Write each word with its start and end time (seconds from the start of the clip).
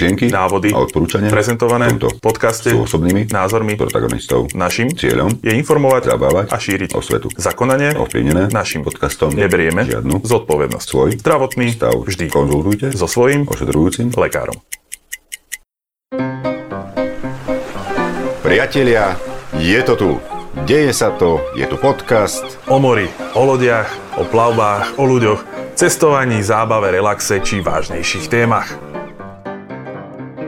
myšlienky, 0.00 0.32
návody, 0.32 0.72
a 0.72 0.80
odporúčania 0.80 1.28
prezentované 1.28 1.92
v 1.92 2.00
tomto 2.00 2.16
podcaste 2.24 2.72
sú 2.72 2.88
osobnými 2.88 3.28
názormi 3.28 3.76
protagonistov. 3.76 4.48
našim 4.56 4.88
Cieľom 4.96 5.44
je 5.44 5.52
informovať 5.52 6.16
zabávať 6.16 6.46
a 6.48 6.56
šíriť 6.56 6.96
o 6.96 7.04
svetu. 7.04 7.28
Zakonanie 7.36 7.92
ovplyvnené 8.00 8.48
našim 8.48 8.80
podcastom 8.80 9.36
neberieme 9.36 9.84
žiadnu 9.84 10.24
zodpovednosť. 10.24 10.86
svoj 10.88 11.20
Zdravotný 11.20 11.76
stav. 11.76 11.92
vždy 12.00 12.32
Konzultujte 12.32 12.96
so 12.96 13.04
svojím 13.04 13.44
ošetrujúcim 13.44 14.08
lekárom. 14.16 14.56
Priatelia, 18.40 19.20
je 19.60 19.80
to 19.84 19.94
tu. 20.00 20.10
Deje 20.64 20.96
sa 20.96 21.12
to, 21.12 21.44
je 21.52 21.68
tu 21.68 21.76
podcast. 21.76 22.56
O 22.72 22.80
mori, 22.80 23.04
o 23.36 23.42
lodiach, 23.44 24.16
o 24.16 24.24
plavbách, 24.24 24.96
o 24.96 25.04
ľuďoch, 25.04 25.44
cestovaní, 25.76 26.40
zábave, 26.40 26.88
relaxe 26.88 27.44
či 27.44 27.60
vážnejších 27.60 28.32
témach. 28.32 28.90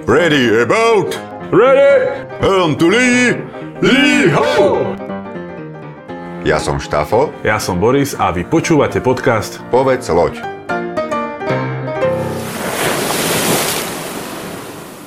Ready 0.03 0.51
about, 0.67 1.15
Ready? 1.55 2.27
on 2.43 2.75
to 2.75 2.91
Lee, 2.91 3.39
Lee 3.79 4.35
ho! 4.35 4.99
Ja 6.43 6.59
som 6.59 6.83
Štafo, 6.83 7.31
Ja 7.47 7.63
som 7.63 7.79
Boris 7.79 8.19
a 8.19 8.35
vy 8.35 8.43
počúvate 8.43 8.99
podcast 8.99 9.63
povedz 9.71 10.11
loď. 10.11 10.43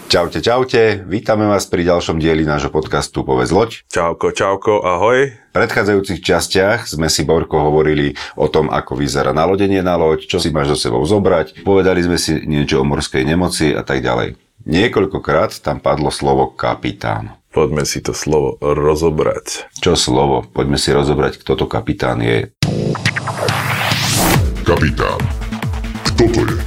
Čaute, 0.07 0.39
čaute, 0.39 1.03
vítame 1.03 1.43
vás 1.43 1.67
pri 1.67 1.83
ďalšom 1.83 2.15
dieli 2.15 2.47
nášho 2.47 2.71
podcastu 2.71 3.27
Povedz 3.27 3.51
loď. 3.51 3.83
Čauko, 3.91 4.31
čauko, 4.31 4.79
ahoj. 4.79 5.27
V 5.27 5.51
predchádzajúcich 5.51 6.23
častiach 6.23 6.87
sme 6.87 7.11
si, 7.11 7.27
Borko, 7.27 7.59
hovorili 7.59 8.15
o 8.39 8.47
tom, 8.47 8.71
ako 8.71 8.95
vyzerá 8.95 9.35
nalodenie 9.35 9.83
na 9.83 9.99
loď, 9.99 10.23
čo 10.23 10.39
si 10.39 10.55
máš 10.55 10.79
so 10.79 10.87
sebou 10.87 11.03
zobrať, 11.03 11.67
povedali 11.67 11.99
sme 11.99 12.15
si 12.15 12.39
niečo 12.47 12.79
o 12.79 12.87
morskej 12.87 13.27
nemoci 13.27 13.75
a 13.75 13.83
tak 13.83 13.99
ďalej. 13.99 14.44
Niekoľkokrát 14.65 15.61
tam 15.61 15.77
padlo 15.77 16.09
slovo 16.09 16.49
kapitán. 16.49 17.37
Poďme 17.53 17.85
si 17.85 18.01
to 18.01 18.17
slovo 18.17 18.57
rozobrať. 18.57 19.69
Čo 19.77 19.93
slovo? 19.93 20.41
Poďme 20.41 20.81
si 20.81 20.89
rozobrať, 20.89 21.37
kto 21.37 21.53
to 21.53 21.65
kapitán 21.69 22.17
je. 22.25 22.49
Kapitán. 24.65 25.21
Kto 26.09 26.23
to 26.33 26.41
je? 26.49 26.57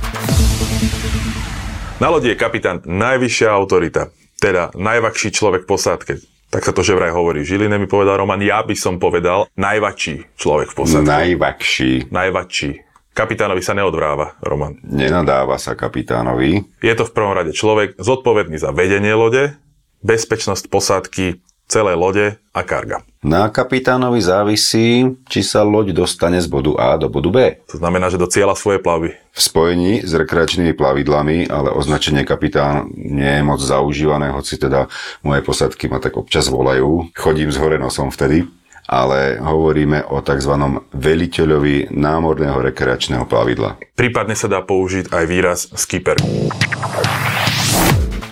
Na 1.98 2.14
lodi 2.14 2.30
je 2.30 2.38
kapitán 2.38 2.86
najvyššia 2.86 3.50
autorita, 3.50 4.14
teda 4.38 4.70
najvakší 4.78 5.34
človek 5.34 5.66
v 5.66 5.70
posádke. 5.74 6.12
Tak 6.54 6.70
sa 6.70 6.70
to 6.70 6.86
že 6.86 6.94
vraj 6.94 7.10
hovorí. 7.10 7.42
Žiline 7.42 7.82
mi 7.82 7.90
povedal 7.90 8.14
Roman, 8.14 8.38
ja 8.38 8.62
by 8.62 8.78
som 8.78 9.02
povedal 9.02 9.50
najvačší 9.58 10.38
človek 10.38 10.70
v 10.70 10.74
posádke. 10.86 11.02
Najvakší. 11.02 12.14
Najvačší. 12.14 12.87
Kapitánovi 13.18 13.66
sa 13.66 13.74
neodvráva, 13.74 14.38
Roman. 14.38 14.78
Nenadáva 14.86 15.58
sa 15.58 15.74
kapitánovi. 15.74 16.62
Je 16.78 16.94
to 16.94 17.02
v 17.02 17.10
prvom 17.10 17.34
rade 17.34 17.50
človek 17.50 17.98
zodpovedný 17.98 18.62
za 18.62 18.70
vedenie 18.70 19.10
lode, 19.10 19.58
bezpečnosť 20.06 20.70
posádky, 20.70 21.42
celé 21.66 21.98
lode 21.98 22.38
a 22.54 22.60
karga. 22.62 23.02
Na 23.26 23.50
kapitánovi 23.50 24.22
závisí, 24.22 25.18
či 25.26 25.40
sa 25.42 25.66
loď 25.66 25.98
dostane 25.98 26.38
z 26.38 26.46
bodu 26.46 26.78
A 26.78 26.94
do 26.94 27.10
bodu 27.10 27.34
B. 27.34 27.38
To 27.66 27.82
znamená, 27.82 28.06
že 28.06 28.22
do 28.22 28.30
cieľa 28.30 28.54
svoje 28.54 28.78
plavby. 28.78 29.18
V 29.34 29.40
spojení 29.42 30.06
s 30.06 30.14
rekreačnými 30.14 30.78
plavidlami, 30.78 31.50
ale 31.50 31.74
označenie 31.74 32.22
kapitán 32.22 32.86
nie 32.94 33.26
je 33.26 33.42
moc 33.42 33.58
zaužívané, 33.58 34.30
hoci 34.30 34.62
teda 34.62 34.86
moje 35.26 35.42
posadky 35.42 35.90
ma 35.90 35.98
tak 35.98 36.14
občas 36.14 36.46
volajú. 36.46 37.10
Chodím 37.18 37.50
z 37.50 37.58
hore 37.58 37.82
nosom 37.82 38.14
vtedy, 38.14 38.46
ale 38.88 39.36
hovoríme 39.36 40.08
o 40.08 40.24
tzv. 40.24 40.80
veliteľovi 40.96 41.92
námorného 41.92 42.64
rekreačného 42.64 43.28
plavidla. 43.28 43.76
Prípadne 43.92 44.32
sa 44.32 44.48
dá 44.48 44.64
použiť 44.64 45.12
aj 45.12 45.24
výraz 45.28 45.68
skipper. 45.76 46.16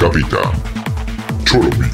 Kapitán. 0.00 0.56
Čo 1.44 1.60
robí? 1.60 1.88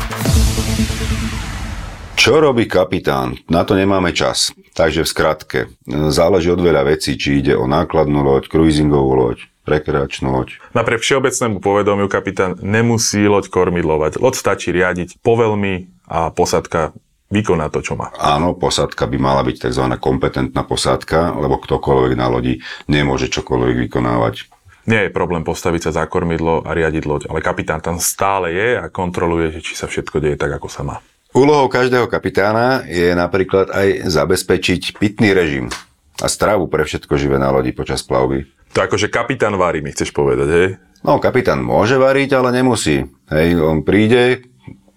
Čo 2.14 2.38
robí 2.38 2.70
kapitán? 2.70 3.34
Na 3.50 3.66
to 3.66 3.74
nemáme 3.74 4.14
čas. 4.14 4.54
Takže 4.72 5.02
v 5.02 5.10
skratke, 5.10 5.60
záleží 6.08 6.48
od 6.48 6.62
veľa 6.62 6.86
vecí, 6.86 7.18
či 7.18 7.42
ide 7.42 7.58
o 7.58 7.66
nákladnú 7.66 8.22
loď, 8.24 8.46
cruisingovú 8.46 9.12
loď, 9.18 9.38
rekreačnú 9.66 10.30
loď. 10.30 10.62
Napriek 10.72 11.02
všeobecnému 11.02 11.58
povedomiu 11.58 12.06
kapitán 12.06 12.56
nemusí 12.62 13.26
loď 13.26 13.50
kormidlovať. 13.50 14.22
Loď 14.22 14.34
stačí 14.38 14.70
riadiť 14.70 15.18
povelmi 15.20 15.90
a 16.06 16.30
posadka 16.30 16.94
vykoná 17.32 17.72
to, 17.72 17.80
čo 17.80 17.96
má. 17.96 18.12
Áno, 18.20 18.52
posádka 18.52 19.08
by 19.08 19.16
mala 19.16 19.40
byť 19.40 19.72
tzv. 19.72 19.84
kompetentná 19.96 20.62
posádka, 20.68 21.32
lebo 21.40 21.56
ktokoľvek 21.56 22.12
na 22.12 22.28
lodi 22.28 22.60
nemôže 22.86 23.32
čokoľvek 23.32 23.88
vykonávať. 23.88 24.52
Nie 24.84 25.08
je 25.08 25.14
problém 25.14 25.46
postaviť 25.46 25.88
sa 25.88 26.02
za 26.02 26.04
kormidlo 26.10 26.66
a 26.66 26.74
riadiť 26.74 27.04
loď, 27.06 27.22
ale 27.30 27.40
kapitán 27.40 27.80
tam 27.80 27.96
stále 28.02 28.52
je 28.52 28.68
a 28.76 28.90
kontroluje, 28.92 29.62
či 29.62 29.78
sa 29.78 29.86
všetko 29.88 30.20
deje 30.20 30.36
tak, 30.36 30.52
ako 30.58 30.68
sa 30.68 30.82
má. 30.84 30.98
Úlohou 31.32 31.72
každého 31.72 32.12
kapitána 32.12 32.84
je 32.84 33.14
napríklad 33.16 33.72
aj 33.72 34.04
zabezpečiť 34.04 35.00
pitný 35.00 35.32
režim 35.32 35.72
a 36.20 36.28
stravu 36.28 36.68
pre 36.68 36.84
všetko 36.84 37.14
živé 37.16 37.40
na 37.40 37.48
lodi 37.48 37.72
počas 37.72 38.04
plavby. 38.04 38.44
To 38.76 38.84
akože 38.84 39.08
kapitán 39.08 39.56
varí, 39.56 39.80
mi 39.80 39.96
chceš 39.96 40.12
povedať, 40.12 40.48
hej? 40.50 40.68
No, 41.02 41.18
kapitán 41.18 41.64
môže 41.64 41.96
variť, 41.96 42.36
ale 42.36 42.54
nemusí. 42.54 43.06
Hej, 43.26 43.58
on 43.58 43.82
príde, 43.82 44.51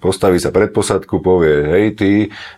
postaví 0.05 0.38
sa 0.38 0.53
pred 0.53 0.69
posadku, 0.69 1.17
povie, 1.17 1.66
hej 1.66 1.85
ty, 1.97 2.11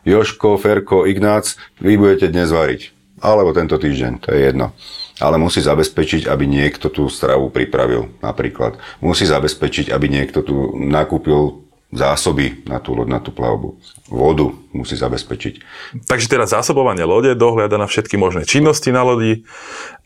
Joško, 0.04 0.60
Ferko, 0.60 1.08
Ignác, 1.08 1.56
vy 1.80 1.96
budete 1.96 2.28
dnes 2.28 2.52
variť. 2.52 2.92
Alebo 3.24 3.56
tento 3.56 3.80
týždeň, 3.80 4.20
to 4.20 4.36
je 4.36 4.52
jedno. 4.52 4.76
Ale 5.18 5.42
musí 5.42 5.64
zabezpečiť, 5.64 6.30
aby 6.30 6.46
niekto 6.46 6.94
tú 6.94 7.10
stravu 7.10 7.50
pripravil, 7.50 8.14
napríklad. 8.22 8.78
Musí 9.02 9.26
zabezpečiť, 9.26 9.90
aby 9.90 10.06
niekto 10.06 10.46
tu 10.46 10.78
nakúpil 10.78 11.66
zásoby 11.90 12.68
na 12.68 12.84
tú 12.84 12.94
loď, 12.94 13.08
na 13.08 13.20
tú 13.24 13.32
plavbu. 13.32 13.80
Vodu 14.12 14.52
musí 14.76 15.00
zabezpečiť. 15.00 15.64
Takže 16.04 16.28
teraz 16.28 16.52
zásobovanie 16.52 17.08
lode 17.08 17.32
dohľada 17.34 17.80
na 17.80 17.88
všetky 17.88 18.20
možné 18.20 18.44
činnosti 18.44 18.92
na 18.92 19.08
lodi 19.08 19.48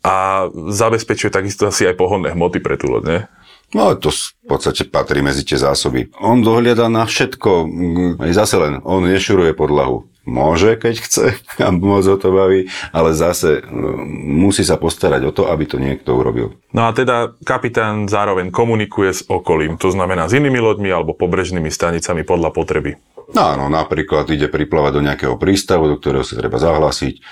a 0.05 0.45
zabezpečuje 0.53 1.33
takisto 1.33 1.65
asi 1.67 1.89
aj 1.89 1.97
pohonné 1.97 2.37
hmoty 2.37 2.61
pre 2.61 2.77
tú 2.77 2.87
loď, 2.87 3.03
nie? 3.03 3.21
No 3.71 3.95
to 3.95 4.11
v 4.11 4.45
podstate 4.51 4.83
patrí 4.87 5.23
medzi 5.23 5.47
tie 5.47 5.55
zásoby. 5.55 6.11
On 6.19 6.43
dohliada 6.43 6.91
na 6.91 7.07
všetko. 7.07 7.51
Aj 8.19 8.31
zase 8.35 8.59
len, 8.59 8.83
on 8.83 9.07
nešuruje 9.07 9.55
podlahu. 9.55 10.11
Môže, 10.21 10.77
keď 10.77 10.95
chce, 11.01 11.23
a 11.65 11.73
moc 11.73 12.05
ho 12.05 12.13
to 12.19 12.29
baví, 12.29 12.69
ale 12.93 13.17
zase 13.17 13.65
mm, 13.65 14.05
musí 14.37 14.61
sa 14.61 14.77
postarať 14.77 15.21
o 15.25 15.31
to, 15.33 15.49
aby 15.49 15.65
to 15.65 15.81
niekto 15.81 16.13
urobil. 16.13 16.53
No 16.77 16.85
a 16.85 16.93
teda 16.93 17.33
kapitán 17.41 18.05
zároveň 18.05 18.53
komunikuje 18.53 19.11
s 19.17 19.21
okolím, 19.25 19.81
to 19.81 19.89
znamená 19.89 20.29
s 20.29 20.37
inými 20.37 20.61
loďmi 20.61 20.93
alebo 20.93 21.17
pobrežnými 21.17 21.73
stanicami 21.73 22.21
podľa 22.21 22.53
potreby. 22.53 23.01
No 23.33 23.55
áno, 23.55 23.65
napríklad 23.71 24.29
ide 24.29 24.51
priplávať 24.51 24.91
do 24.93 25.05
nejakého 25.07 25.35
prístavu, 25.41 25.89
do 25.89 25.97
ktorého 25.97 26.21
sa 26.21 26.37
treba 26.37 26.61
zahlásiť. 26.61 27.23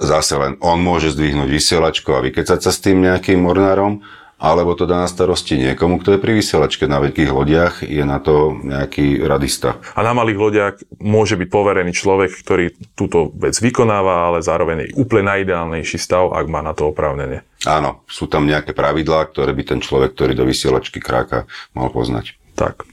Zase 0.00 0.40
len 0.40 0.56
on 0.64 0.80
môže 0.80 1.12
zdvihnúť 1.12 1.50
vysielačku 1.50 2.08
a 2.16 2.24
vykecať 2.24 2.56
sa 2.56 2.72
s 2.72 2.80
tým 2.80 3.04
nejakým 3.04 3.36
mornárom, 3.36 4.00
alebo 4.40 4.72
to 4.72 4.88
dá 4.88 5.04
na 5.04 5.08
starosti 5.08 5.60
niekomu, 5.60 6.00
kto 6.00 6.16
je 6.16 6.22
pri 6.24 6.32
vysielačke. 6.40 6.88
Na 6.88 6.96
veľkých 7.04 7.28
lodiach 7.28 7.84
je 7.84 8.00
na 8.08 8.16
to 8.24 8.56
nejaký 8.56 9.20
radista. 9.20 9.76
A 9.92 10.00
na 10.00 10.16
malých 10.16 10.38
lodiach 10.40 10.74
môže 10.96 11.36
byť 11.36 11.48
poverený 11.52 11.92
človek, 11.92 12.32
ktorý 12.40 12.72
túto 12.96 13.28
vec 13.36 13.52
vykonáva, 13.60 14.32
ale 14.32 14.40
zároveň 14.40 14.88
je 14.88 14.96
úplne 14.96 15.28
najideálnejší 15.28 16.00
stav, 16.00 16.32
ak 16.32 16.48
má 16.48 16.64
na 16.64 16.72
to 16.72 16.88
oprávnenie. 16.88 17.44
Áno, 17.68 18.00
sú 18.08 18.24
tam 18.32 18.48
nejaké 18.48 18.72
pravidlá, 18.72 19.28
ktoré 19.28 19.52
by 19.52 19.76
ten 19.76 19.80
človek, 19.84 20.16
ktorý 20.16 20.32
do 20.32 20.48
vysielačky 20.48 21.04
kráka, 21.04 21.44
mal 21.76 21.92
poznať. 21.92 22.40
Tak. 22.56 22.88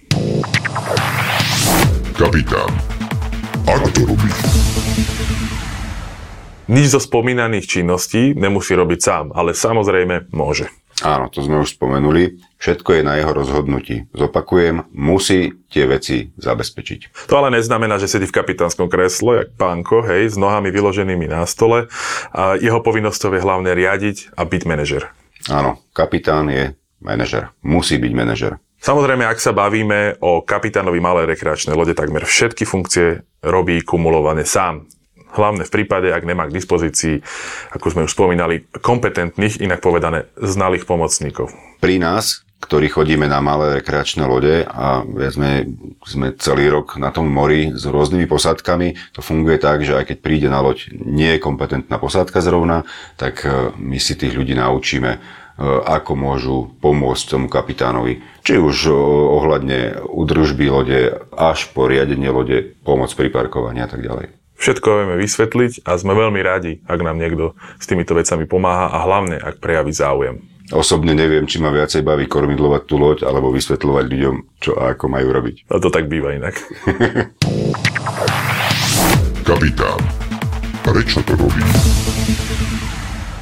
Kapitán. 2.20 2.72
Ako 3.68 3.88
to 3.96 4.02
robí? 4.04 4.32
Nič 6.68 6.92
zo 6.92 7.00
spomínaných 7.00 7.80
činností 7.80 8.36
nemusí 8.36 8.76
robiť 8.76 9.00
sám, 9.00 9.26
ale 9.32 9.56
samozrejme 9.56 10.28
môže. 10.36 10.68
Áno, 11.06 11.30
to 11.30 11.46
sme 11.46 11.62
už 11.62 11.78
spomenuli. 11.78 12.42
Všetko 12.58 12.90
je 12.98 13.02
na 13.06 13.22
jeho 13.22 13.30
rozhodnutí. 13.30 14.10
Zopakujem, 14.18 14.90
musí 14.90 15.54
tie 15.70 15.86
veci 15.86 16.34
zabezpečiť. 16.42 17.30
To 17.30 17.38
ale 17.38 17.54
neznamená, 17.54 18.02
že 18.02 18.10
sedí 18.10 18.26
v 18.26 18.34
kapitánskom 18.34 18.90
kresle, 18.90 19.46
jak 19.46 19.50
pánko, 19.62 20.02
hej, 20.10 20.34
s 20.34 20.36
nohami 20.42 20.74
vyloženými 20.74 21.30
na 21.30 21.46
stole. 21.46 21.86
A 22.34 22.58
jeho 22.58 22.82
povinnosťou 22.82 23.38
je 23.38 23.46
hlavne 23.46 23.72
riadiť 23.78 24.34
a 24.34 24.42
byť 24.42 24.62
manažer. 24.66 25.14
Áno, 25.54 25.86
kapitán 25.94 26.50
je 26.50 26.74
manažer. 26.98 27.54
Musí 27.62 28.02
byť 28.02 28.14
manažer. 28.18 28.58
Samozrejme, 28.82 29.26
ak 29.26 29.38
sa 29.42 29.54
bavíme 29.54 30.18
o 30.22 30.42
kapitánovi 30.42 30.98
malej 30.98 31.30
rekreačnej 31.34 31.78
lode, 31.78 31.98
takmer 31.98 32.26
všetky 32.26 32.66
funkcie 32.66 33.22
robí 33.46 33.82
kumulovane 33.86 34.46
sám. 34.46 34.90
Hlavne 35.34 35.68
v 35.68 35.74
prípade, 35.74 36.08
ak 36.12 36.24
nemá 36.24 36.48
k 36.48 36.56
dispozícii, 36.56 37.20
ako 37.76 37.88
sme 37.92 38.06
už 38.08 38.16
spomínali, 38.16 38.68
kompetentných, 38.80 39.60
inak 39.60 39.84
povedané, 39.84 40.32
znalých 40.40 40.88
pomocníkov. 40.88 41.52
Pri 41.84 42.00
nás, 42.00 42.48
ktorí 42.58 42.90
chodíme 42.90 43.30
na 43.30 43.38
malé 43.38 43.80
rekreačné 43.80 44.26
lode 44.26 44.66
a 44.66 45.06
viac 45.06 45.38
sme, 45.38 45.70
sme 46.02 46.34
celý 46.42 46.74
rok 46.74 46.98
na 46.98 47.14
tom 47.14 47.30
mori 47.30 47.70
s 47.70 47.86
rôznymi 47.86 48.26
posádkami, 48.26 49.14
to 49.14 49.22
funguje 49.22 49.62
tak, 49.62 49.86
že 49.86 49.94
aj 49.94 50.10
keď 50.10 50.18
príde 50.26 50.48
na 50.50 50.66
loď 50.66 50.90
nie 50.94 51.38
je 51.38 51.44
kompetentná 51.44 52.02
posádka 52.02 52.42
zrovna, 52.42 52.82
tak 53.14 53.46
e, 53.46 53.72
my 53.78 54.02
si 54.02 54.18
tých 54.18 54.34
ľudí 54.34 54.58
naučíme 54.58 55.46
ako 55.66 56.14
môžu 56.14 56.58
pomôcť 56.78 57.34
tomu 57.34 57.50
kapitánovi. 57.50 58.22
Či 58.46 58.62
už 58.62 58.78
e, 58.88 58.94
ohľadne 59.42 60.06
udržby 60.06 60.70
lode, 60.70 61.18
až 61.34 61.74
po 61.74 61.90
riadenie 61.90 62.30
lode, 62.30 62.78
pomoc 62.86 63.10
pri 63.18 63.34
parkovaní 63.34 63.82
a 63.82 63.90
tak 63.90 64.06
ďalej. 64.06 64.38
Všetko 64.58 64.88
vieme 64.90 65.16
vysvetliť 65.22 65.86
a 65.86 66.02
sme 66.02 66.18
veľmi 66.18 66.42
radi, 66.42 66.82
ak 66.90 67.00
nám 67.06 67.22
niekto 67.22 67.54
s 67.78 67.86
týmito 67.86 68.18
vecami 68.18 68.50
pomáha 68.50 68.90
a 68.90 69.06
hlavne, 69.06 69.38
ak 69.38 69.62
prejaví 69.62 69.94
záujem. 69.94 70.42
Osobne 70.74 71.14
neviem, 71.16 71.48
či 71.48 71.64
ma 71.64 71.72
viacej 71.72 72.04
baví 72.04 72.28
kormidlovať 72.28 72.82
tú 72.84 73.00
loď 73.00 73.24
alebo 73.24 73.56
vysvetľovať 73.56 74.06
ľuďom, 74.12 74.36
čo 74.60 74.76
a 74.76 74.92
ako 74.92 75.08
majú 75.08 75.32
robiť. 75.32 75.72
A 75.72 75.80
to 75.80 75.88
tak 75.88 76.12
býva 76.12 76.36
inak. 76.36 76.58
Kapitán. 79.48 80.02
Prečo 80.84 81.24
to 81.24 81.40
robí? 81.40 81.64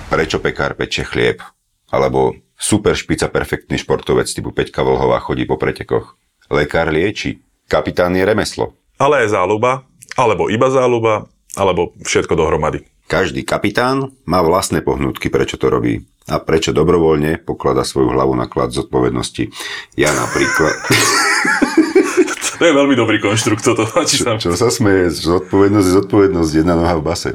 Prečo 0.06 0.38
pekár 0.38 0.78
peče 0.78 1.02
chlieb? 1.02 1.42
Alebo 1.90 2.38
super 2.62 2.94
špica 2.94 3.26
perfektný 3.32 3.82
športovec 3.82 4.30
typu 4.30 4.54
Peťka 4.54 4.86
Vlhová 4.86 5.18
chodí 5.18 5.50
po 5.50 5.58
pretekoch? 5.58 6.14
Lekár 6.54 6.94
lieči. 6.94 7.42
Kapitán 7.66 8.14
je 8.14 8.22
remeslo. 8.22 8.78
Ale 9.02 9.26
aj 9.26 9.34
záľuba, 9.34 9.82
alebo 10.16 10.48
iba 10.48 10.72
záľuba, 10.72 11.28
alebo 11.56 11.96
všetko 12.04 12.34
dohromady. 12.36 12.88
Každý 13.06 13.46
kapitán 13.46 14.18
má 14.26 14.42
vlastné 14.42 14.82
pohnutky, 14.82 15.30
prečo 15.30 15.62
to 15.62 15.70
robí. 15.70 16.10
A 16.26 16.42
prečo 16.42 16.74
dobrovoľne 16.74 17.38
poklada 17.38 17.86
svoju 17.86 18.10
hlavu 18.10 18.34
na 18.34 18.50
klad 18.50 18.74
zodpovednosti. 18.74 19.54
Ja 19.94 20.10
napríklad... 20.16 20.74
To 22.56 22.64
je 22.64 22.72
veľmi 22.72 22.96
dobrý 22.96 23.20
konštrukt, 23.20 23.68
toto 23.68 23.84
sa. 23.84 24.40
Čo 24.40 24.56
sa 24.56 24.72
smeje? 24.72 25.12
Zodpovednosť 25.12 25.88
je 25.92 25.96
zodpovednosť, 26.00 26.52
jedna 26.56 26.80
noha 26.80 26.96
v 26.96 27.04
base. 27.04 27.32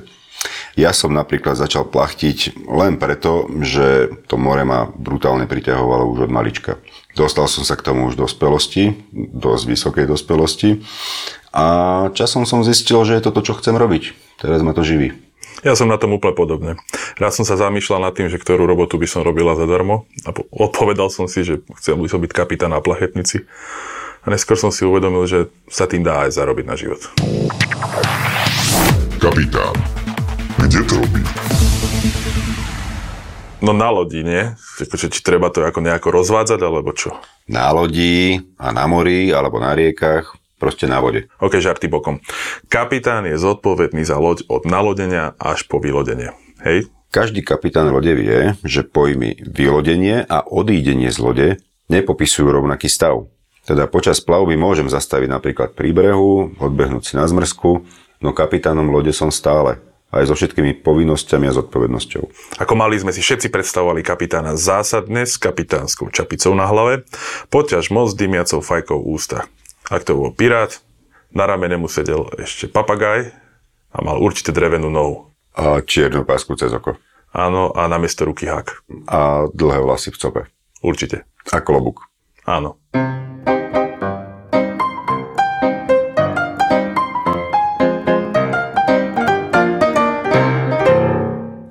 Ja 0.78 0.94
som 0.94 1.10
napríklad 1.10 1.58
začal 1.58 1.86
plachtiť 1.88 2.66
len 2.70 2.96
preto, 3.00 3.50
že 3.62 4.10
to 4.30 4.38
more 4.38 4.62
ma 4.62 4.86
brutálne 4.86 5.50
priťahovalo 5.50 6.06
už 6.14 6.18
od 6.26 6.32
malička. 6.32 6.78
Dostal 7.18 7.50
som 7.50 7.66
sa 7.66 7.74
k 7.74 7.82
tomu 7.82 8.06
už 8.06 8.14
do 8.14 8.24
dospelosti, 8.30 8.94
dosť 9.14 9.64
vysokej 9.66 10.06
dospelosti 10.06 10.86
a 11.50 11.66
časom 12.14 12.46
som 12.46 12.62
zistil, 12.62 13.02
že 13.02 13.18
je 13.18 13.22
to 13.26 13.34
to, 13.34 13.50
čo 13.50 13.58
chcem 13.58 13.74
robiť. 13.74 14.14
Teraz 14.38 14.62
ma 14.62 14.70
to 14.70 14.86
živí. 14.86 15.10
Ja 15.60 15.76
som 15.76 15.90
na 15.92 16.00
tom 16.00 16.16
úplne 16.16 16.32
podobne. 16.32 16.72
Raz 17.20 17.36
som 17.36 17.44
sa 17.44 17.58
zamýšľal 17.58 18.00
nad 18.08 18.16
tým, 18.16 18.32
že 18.32 18.40
ktorú 18.40 18.64
robotu 18.64 18.96
by 18.96 19.04
som 19.04 19.26
robila 19.26 19.58
zadarmo 19.58 20.08
a 20.24 20.32
odpovedal 20.54 21.12
som 21.12 21.28
si, 21.28 21.44
že 21.44 21.60
chcel 21.76 22.00
by 22.00 22.08
som 22.08 22.22
byť 22.22 22.32
kapitán 22.32 22.72
na 22.72 22.80
plachetnici. 22.80 23.44
A 24.24 24.32
neskôr 24.32 24.56
som 24.56 24.72
si 24.72 24.88
uvedomil, 24.88 25.28
že 25.28 25.52
sa 25.68 25.84
tým 25.84 26.00
dá 26.00 26.24
aj 26.24 26.36
zarobiť 26.36 26.64
na 26.64 26.76
život. 26.76 27.02
Kapitán. 29.20 29.99
Kde 30.60 30.80
to 30.84 30.94
robí? 31.00 31.20
No 33.60 33.76
na 33.76 33.92
lodi, 33.92 34.24
nie? 34.24 34.56
Či, 34.80 35.08
či 35.12 35.20
treba 35.20 35.52
to 35.52 35.60
ako 35.60 35.84
nejako 35.84 36.08
rozvádzať, 36.16 36.60
alebo 36.64 36.96
čo? 36.96 37.16
Na 37.44 37.68
lodi 37.72 38.40
a 38.56 38.72
na 38.72 38.88
mori 38.88 39.28
alebo 39.28 39.60
na 39.60 39.76
riekach, 39.76 40.36
proste 40.56 40.88
na 40.88 41.00
vode. 41.04 41.28
OK, 41.40 41.60
žarty 41.60 41.88
bokom. 41.88 42.24
Kapitán 42.72 43.28
je 43.28 43.36
zodpovedný 43.36 44.04
za 44.04 44.16
loď 44.16 44.48
od 44.48 44.64
nalodenia 44.64 45.36
až 45.36 45.68
po 45.68 45.76
vylodenie. 45.80 46.32
Hej? 46.64 46.88
Každý 47.12 47.44
kapitán 47.44 47.92
lode 47.92 48.16
vie, 48.16 48.56
že 48.64 48.86
pojmy 48.86 49.44
vylodenie 49.44 50.24
a 50.24 50.40
odídenie 50.46 51.12
z 51.12 51.18
lode 51.20 51.48
nepopisujú 51.90 52.48
rovnaký 52.48 52.86
stav. 52.88 53.28
Teda 53.66 53.90
počas 53.90 54.22
plavby 54.24 54.56
môžem 54.56 54.88
zastaviť 54.88 55.28
napríklad 55.28 55.76
pri 55.76 55.92
brehu, 55.92 56.54
odbehnúť 56.56 57.02
si 57.02 57.14
na 57.18 57.28
zmrzku, 57.28 57.84
no 58.24 58.30
kapitánom 58.30 58.88
lode 58.88 59.12
som 59.12 59.28
stále 59.28 59.82
aj 60.10 60.26
so 60.26 60.34
všetkými 60.34 60.82
povinnosťami 60.82 61.46
a 61.46 61.56
zodpovednosťou. 61.56 62.24
Ako 62.58 62.74
mali 62.74 62.98
sme 62.98 63.14
si 63.14 63.22
všetci 63.22 63.50
predstavovali 63.50 64.02
kapitána 64.02 64.58
zásadne 64.58 65.22
s 65.22 65.38
kapitánskou 65.38 66.10
čapicou 66.10 66.54
na 66.54 66.66
hlave, 66.66 67.06
poťaž 67.48 67.94
moc 67.94 68.10
dymiacou 68.14 68.58
fajkou 68.62 68.98
v 68.98 69.08
ústach. 69.14 69.46
Ak 69.90 70.06
to 70.06 70.18
bol 70.18 70.30
pirát, 70.34 70.82
na 71.30 71.46
ramene 71.46 71.78
mu 71.78 71.86
sedel 71.86 72.26
ešte 72.38 72.66
papagaj 72.66 73.30
a 73.94 73.98
mal 74.02 74.18
určite 74.18 74.50
drevenú 74.50 74.90
nohu. 74.90 75.30
A 75.54 75.82
čiernu 75.82 76.22
pásku 76.26 76.54
cez 76.54 76.70
oko. 76.70 76.98
Áno, 77.30 77.70
a 77.74 77.86
namiesto 77.86 78.26
ruky 78.26 78.50
hak. 78.50 78.82
A 79.06 79.46
dlhé 79.50 79.78
vlasy 79.82 80.10
v 80.10 80.18
cope. 80.18 80.42
Určite. 80.82 81.26
A 81.54 81.62
klobúk. 81.62 82.10
Áno. 82.46 82.78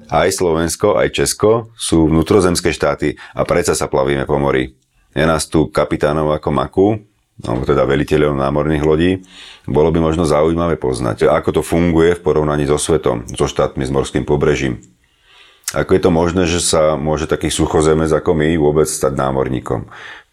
Aj 0.09 0.25
Slovensko, 0.33 0.97
aj 0.97 1.13
Česko 1.13 1.69
sú 1.77 2.09
vnútrozemské 2.09 2.73
štáty 2.73 3.13
a 3.37 3.45
predsa 3.45 3.77
sa 3.77 3.85
plavíme 3.85 4.25
po 4.25 4.41
mori. 4.41 4.73
Je 5.13 5.21
nás 5.21 5.45
tu 5.45 5.69
kapitánov 5.69 6.33
ako 6.33 6.49
maku, 6.49 6.87
alebo 7.45 7.63
teda 7.63 7.85
veliteľov 7.85 8.33
námorných 8.33 8.83
lodí. 8.83 9.11
Bolo 9.69 9.93
by 9.93 10.01
možno 10.01 10.25
zaujímavé 10.25 10.81
poznať, 10.81 11.29
ako 11.29 11.59
to 11.59 11.61
funguje 11.61 12.17
v 12.17 12.23
porovnaní 12.25 12.65
so 12.65 12.81
svetom, 12.81 13.29
so 13.29 13.45
štátmi 13.45 13.85
s 13.85 13.93
morským 13.93 14.25
pobrežím. 14.25 14.81
Ako 15.77 15.93
je 15.93 16.01
to 16.01 16.09
možné, 16.09 16.49
že 16.49 16.65
sa 16.65 16.97
môže 16.97 17.29
taký 17.29 17.53
suchozemec 17.53 18.09
ako 18.09 18.33
my 18.33 18.57
vôbec 18.57 18.89
stať 18.89 19.13
námorníkom? 19.13 19.85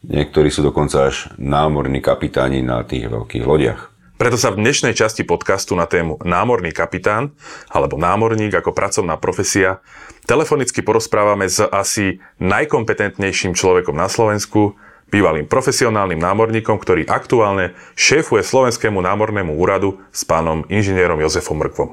Niektorí 0.08 0.48
sú 0.48 0.64
dokonca 0.64 1.12
až 1.12 1.28
námorní 1.36 2.00
kapitáni 2.00 2.64
na 2.64 2.80
tých 2.80 3.12
veľkých 3.12 3.44
lodiach. 3.44 3.95
Preto 4.16 4.40
sa 4.40 4.48
v 4.48 4.64
dnešnej 4.64 4.96
časti 4.96 5.28
podcastu 5.28 5.76
na 5.76 5.84
tému 5.84 6.16
Námorný 6.24 6.72
kapitán 6.72 7.36
alebo 7.68 8.00
námorník 8.00 8.48
ako 8.48 8.72
pracovná 8.72 9.20
profesia 9.20 9.84
telefonicky 10.24 10.80
porozprávame 10.80 11.44
s 11.52 11.60
asi 11.60 12.24
najkompetentnejším 12.40 13.52
človekom 13.52 13.92
na 13.92 14.08
Slovensku, 14.08 14.72
bývalým 15.12 15.44
profesionálnym 15.44 16.16
námorníkom, 16.16 16.80
ktorý 16.80 17.04
aktuálne 17.04 17.76
šéfuje 17.92 18.40
Slovenskému 18.40 19.04
námornému 19.04 19.52
úradu 19.52 20.00
s 20.08 20.24
pánom 20.24 20.64
inžinierom 20.72 21.20
Jozefom 21.20 21.60
Mrkvom. 21.60 21.92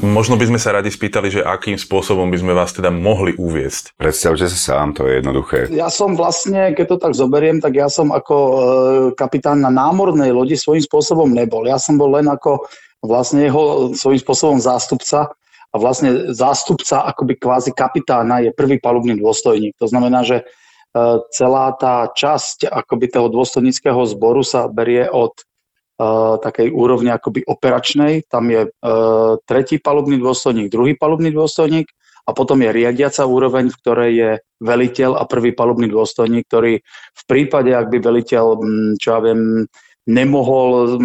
Možno 0.00 0.40
by 0.40 0.48
sme 0.48 0.56
sa 0.56 0.72
radi 0.72 0.88
spýtali, 0.88 1.28
že 1.28 1.44
akým 1.44 1.76
spôsobom 1.76 2.32
by 2.32 2.38
sme 2.40 2.56
vás 2.56 2.72
teda 2.72 2.88
mohli 2.88 3.36
uviesť. 3.36 3.92
Predstavte 4.00 4.48
sa 4.48 4.56
sám, 4.56 4.96
to 4.96 5.04
je 5.04 5.20
jednoduché. 5.20 5.68
Ja 5.68 5.92
som 5.92 6.16
vlastne, 6.16 6.72
keď 6.72 6.96
to 6.96 6.96
tak 6.96 7.12
zoberiem, 7.12 7.60
tak 7.60 7.76
ja 7.76 7.92
som 7.92 8.08
ako 8.08 8.36
e, 8.36 8.56
kapitán 9.12 9.60
na 9.60 9.68
námornej 9.68 10.32
lodi 10.32 10.56
svojím 10.56 10.80
spôsobom 10.80 11.28
nebol. 11.28 11.68
Ja 11.68 11.76
som 11.76 12.00
bol 12.00 12.16
len 12.16 12.24
ako 12.24 12.64
vlastne 13.04 13.44
jeho 13.44 13.92
svojím 13.92 14.20
spôsobom 14.24 14.58
zástupca 14.64 15.28
a 15.72 15.76
vlastne 15.76 16.32
zástupca 16.32 17.04
akoby 17.12 17.36
kvázi 17.36 17.76
kapitána 17.76 18.40
je 18.40 18.56
prvý 18.56 18.80
palubný 18.80 19.20
dôstojník. 19.20 19.76
To 19.76 19.92
znamená, 19.92 20.24
že 20.24 20.40
e, 20.40 20.44
celá 21.36 21.76
tá 21.76 22.08
časť 22.08 22.64
akoby 22.64 23.12
toho 23.12 23.28
dôstojníckého 23.28 24.00
zboru 24.08 24.40
sa 24.40 24.72
berie 24.72 25.04
od 25.04 25.36
takej 26.42 26.72
úrovne 26.72 27.12
akoby 27.14 27.46
operačnej. 27.46 28.26
Tam 28.26 28.48
je 28.48 28.66
uh, 28.66 29.38
tretí 29.44 29.78
palubný 29.78 30.18
dôstojník, 30.18 30.72
druhý 30.72 30.96
palubný 30.96 31.30
dôstojník 31.30 31.86
a 32.22 32.30
potom 32.30 32.62
je 32.62 32.70
riadiaca 32.70 33.26
úroveň, 33.26 33.70
v 33.70 33.78
ktorej 33.82 34.12
je 34.14 34.30
veliteľ 34.62 35.18
a 35.18 35.26
prvý 35.26 35.50
palubný 35.52 35.90
dôstojník, 35.90 36.46
ktorý 36.46 36.78
v 37.14 37.22
prípade, 37.26 37.74
ak 37.74 37.90
by 37.90 37.98
veliteľ, 37.98 38.44
čo 38.98 39.08
ja 39.10 39.20
viem, 39.20 39.66
nemohol 40.02 40.98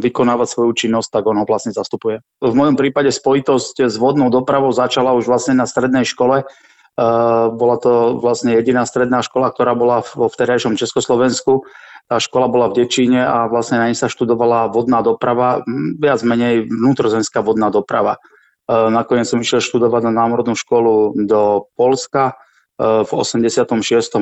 vykonávať 0.00 0.48
svoju 0.48 0.72
činnosť, 0.76 1.08
tak 1.08 1.24
on 1.24 1.40
ho 1.40 1.48
vlastne 1.48 1.72
zastupuje. 1.72 2.20
V 2.40 2.52
mojom 2.52 2.76
prípade 2.76 3.08
spojitosť 3.08 3.88
s 3.88 3.96
vodnou 3.96 4.28
dopravou 4.28 4.68
začala 4.72 5.16
už 5.16 5.24
vlastne 5.24 5.56
na 5.56 5.64
strednej 5.64 6.04
škole. 6.04 6.44
Uh, 6.92 7.48
bola 7.56 7.80
to 7.80 8.20
vlastne 8.20 8.52
jediná 8.52 8.84
stredná 8.84 9.24
škola, 9.24 9.48
ktorá 9.48 9.72
bola 9.72 10.04
vo 10.12 10.28
vtedajšom 10.28 10.76
Československu 10.76 11.64
tá 12.08 12.20
škola 12.20 12.46
bola 12.50 12.66
v 12.68 12.84
Dečíne 12.84 13.24
a 13.24 13.48
vlastne 13.48 13.80
na 13.80 13.88
nej 13.88 13.96
sa 13.96 14.10
študovala 14.10 14.68
vodná 14.68 15.00
doprava, 15.00 15.64
viac 15.96 16.20
menej 16.20 16.68
vnútrozemská 16.68 17.40
vodná 17.40 17.72
doprava. 17.72 18.20
E, 18.68 18.70
nakoniec 18.92 19.24
som 19.24 19.40
išiel 19.40 19.64
študovať 19.64 20.10
na 20.10 20.12
námornú 20.24 20.52
školu 20.52 21.16
do 21.24 21.72
Polska 21.72 22.36
e, 22.76 23.04
v 23.06 23.10
86. 23.10 23.64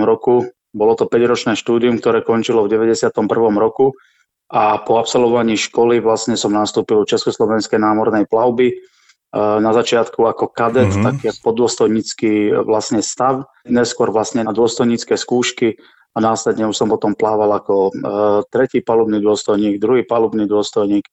roku. 0.06 0.46
Bolo 0.70 0.94
to 0.94 1.10
5-ročné 1.10 1.58
štúdium, 1.58 1.98
ktoré 1.98 2.22
končilo 2.22 2.62
v 2.62 2.70
91. 2.70 3.10
roku 3.58 3.98
a 4.50 4.78
po 4.82 4.98
absolvovaní 4.98 5.58
školy 5.58 5.98
vlastne 6.02 6.34
som 6.34 6.54
nastúpil 6.54 7.02
v 7.02 7.10
Československej 7.10 7.78
námornej 7.82 8.30
plavby. 8.30 8.70
E, 8.70 8.74
na 9.34 9.70
začiatku 9.74 10.26
ako 10.30 10.46
kadet, 10.50 10.94
mm-hmm. 10.94 11.06
taký 11.06 11.26
podôstojnícky 11.42 12.54
vlastne 12.62 13.02
stav, 13.02 13.50
neskôr 13.66 14.14
vlastne 14.14 14.46
na 14.46 14.54
dôstojnícke 14.54 15.18
skúšky 15.18 15.78
a 16.10 16.18
následne 16.18 16.66
už 16.66 16.76
som 16.76 16.90
potom 16.90 17.14
plával 17.14 17.54
ako 17.54 17.74
e, 17.88 17.92
tretí 18.50 18.82
palubný 18.82 19.22
dôstojník, 19.22 19.78
druhý 19.78 20.02
palubný 20.02 20.46
dôstojník, 20.46 21.06
e, 21.06 21.12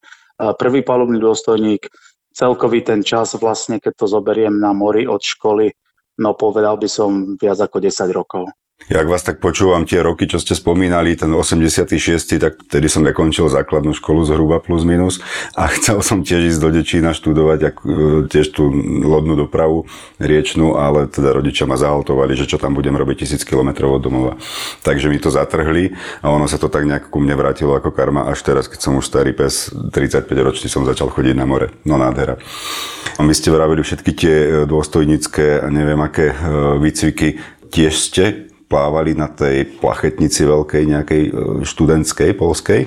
prvý 0.57 0.81
palubný 0.81 1.21
dôstojník. 1.21 1.85
Celkový 2.33 2.85
ten 2.85 3.01
čas 3.01 3.33
vlastne, 3.37 3.81
keď 3.81 3.93
to 3.93 4.05
zoberiem 4.09 4.57
na 4.57 4.73
mori 4.73 5.05
od 5.09 5.21
školy, 5.21 5.73
no 6.21 6.33
povedal 6.33 6.77
by 6.77 6.89
som 6.89 7.37
viac 7.37 7.61
ako 7.61 7.77
10 7.81 8.09
rokov. 8.13 8.49
Jak 8.87 9.03
vás 9.03 9.19
tak 9.19 9.43
počúvam 9.43 9.83
tie 9.83 9.99
roky, 9.99 10.31
čo 10.31 10.39
ste 10.39 10.55
spomínali, 10.55 11.11
ten 11.19 11.27
86. 11.27 11.91
tak 12.39 12.55
vtedy 12.71 12.87
som 12.87 13.03
nekončil 13.03 13.51
základnú 13.51 13.91
školu 13.91 14.23
zhruba 14.23 14.63
plus 14.63 14.87
minus 14.87 15.19
a 15.59 15.67
chcel 15.75 15.99
som 15.99 16.23
tiež 16.23 16.55
ísť 16.55 16.59
do 16.63 16.69
Dečína 16.71 17.11
študovať 17.11 17.59
ak, 17.67 17.75
e, 17.83 17.87
tiež 18.31 18.47
tú 18.55 18.71
lodnú 19.03 19.35
dopravu 19.35 19.91
riečnú, 20.23 20.79
ale 20.79 21.11
teda 21.11 21.35
rodičia 21.35 21.67
ma 21.67 21.75
zahaltovali, 21.75 22.31
že 22.39 22.47
čo 22.47 22.55
tam 22.55 22.79
budem 22.79 22.95
robiť 22.95 23.27
tisíc 23.27 23.43
kilometrov 23.43 23.99
od 23.99 24.01
domova. 24.07 24.33
Takže 24.87 25.11
mi 25.11 25.19
to 25.19 25.35
zatrhli 25.35 25.91
a 26.23 26.31
ono 26.31 26.47
sa 26.47 26.55
to 26.55 26.71
tak 26.71 26.87
nejak 26.87 27.11
ku 27.11 27.19
mne 27.19 27.35
vrátilo 27.35 27.75
ako 27.75 27.91
karma 27.91 28.31
až 28.31 28.39
teraz, 28.47 28.71
keď 28.71 28.79
som 28.79 28.95
už 28.95 29.03
starý 29.03 29.35
pes, 29.35 29.67
35 29.67 30.31
ročný 30.31 30.71
som 30.71 30.87
začal 30.87 31.11
chodiť 31.11 31.35
na 31.35 31.43
more. 31.43 31.75
No 31.83 31.99
nádhera. 31.99 32.39
A 33.19 33.21
my 33.21 33.35
ste 33.35 33.51
vravili 33.51 33.83
všetky 33.83 34.11
tie 34.15 34.35
e, 34.39 34.49
dôstojnické 34.63 35.59
a 35.59 35.67
neviem 35.67 35.99
aké 35.99 36.31
e, 36.31 36.35
výcviky. 36.79 37.59
Tiež 37.67 37.93
ste 37.99 38.47
plávali 38.67 39.15
na 39.15 39.31
tej 39.31 39.79
plachetnici 39.79 40.43
veľkej 40.43 40.83
nejakej 40.87 41.21
e, 41.27 41.31
študentskej, 41.63 42.35
polskej? 42.35 42.81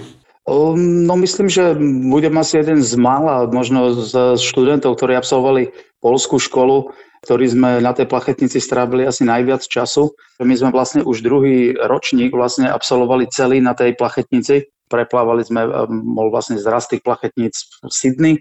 No 0.50 1.14
myslím, 1.14 1.46
že 1.46 1.78
budem 2.10 2.34
asi 2.40 2.58
jeden 2.58 2.82
z 2.82 2.96
mála, 2.98 3.46
možno 3.46 3.94
z 3.94 4.34
študentov, 4.40 4.98
ktorí 4.98 5.14
absolvovali 5.14 5.70
polskú 6.02 6.42
školu, 6.42 6.90
ktorí 7.22 7.44
sme 7.52 7.70
na 7.78 7.92
tej 7.92 8.08
plachetnici 8.08 8.58
strávili 8.58 9.04
asi 9.04 9.22
najviac 9.22 9.62
času. 9.62 10.10
My 10.40 10.56
sme 10.56 10.72
vlastne 10.72 11.04
už 11.04 11.20
druhý 11.22 11.76
ročník 11.76 12.32
vlastne 12.32 12.66
absolvovali 12.72 13.28
celý 13.30 13.60
na 13.60 13.76
tej 13.76 13.94
plachetnici. 13.94 14.66
Preplávali 14.90 15.46
sme, 15.46 15.68
e, 15.68 15.70
bol 15.90 16.32
vlastne 16.34 16.58
zrast 16.58 16.90
tých 16.90 17.04
plachetníc 17.04 17.54
v 17.84 17.92
Sydney, 17.92 18.34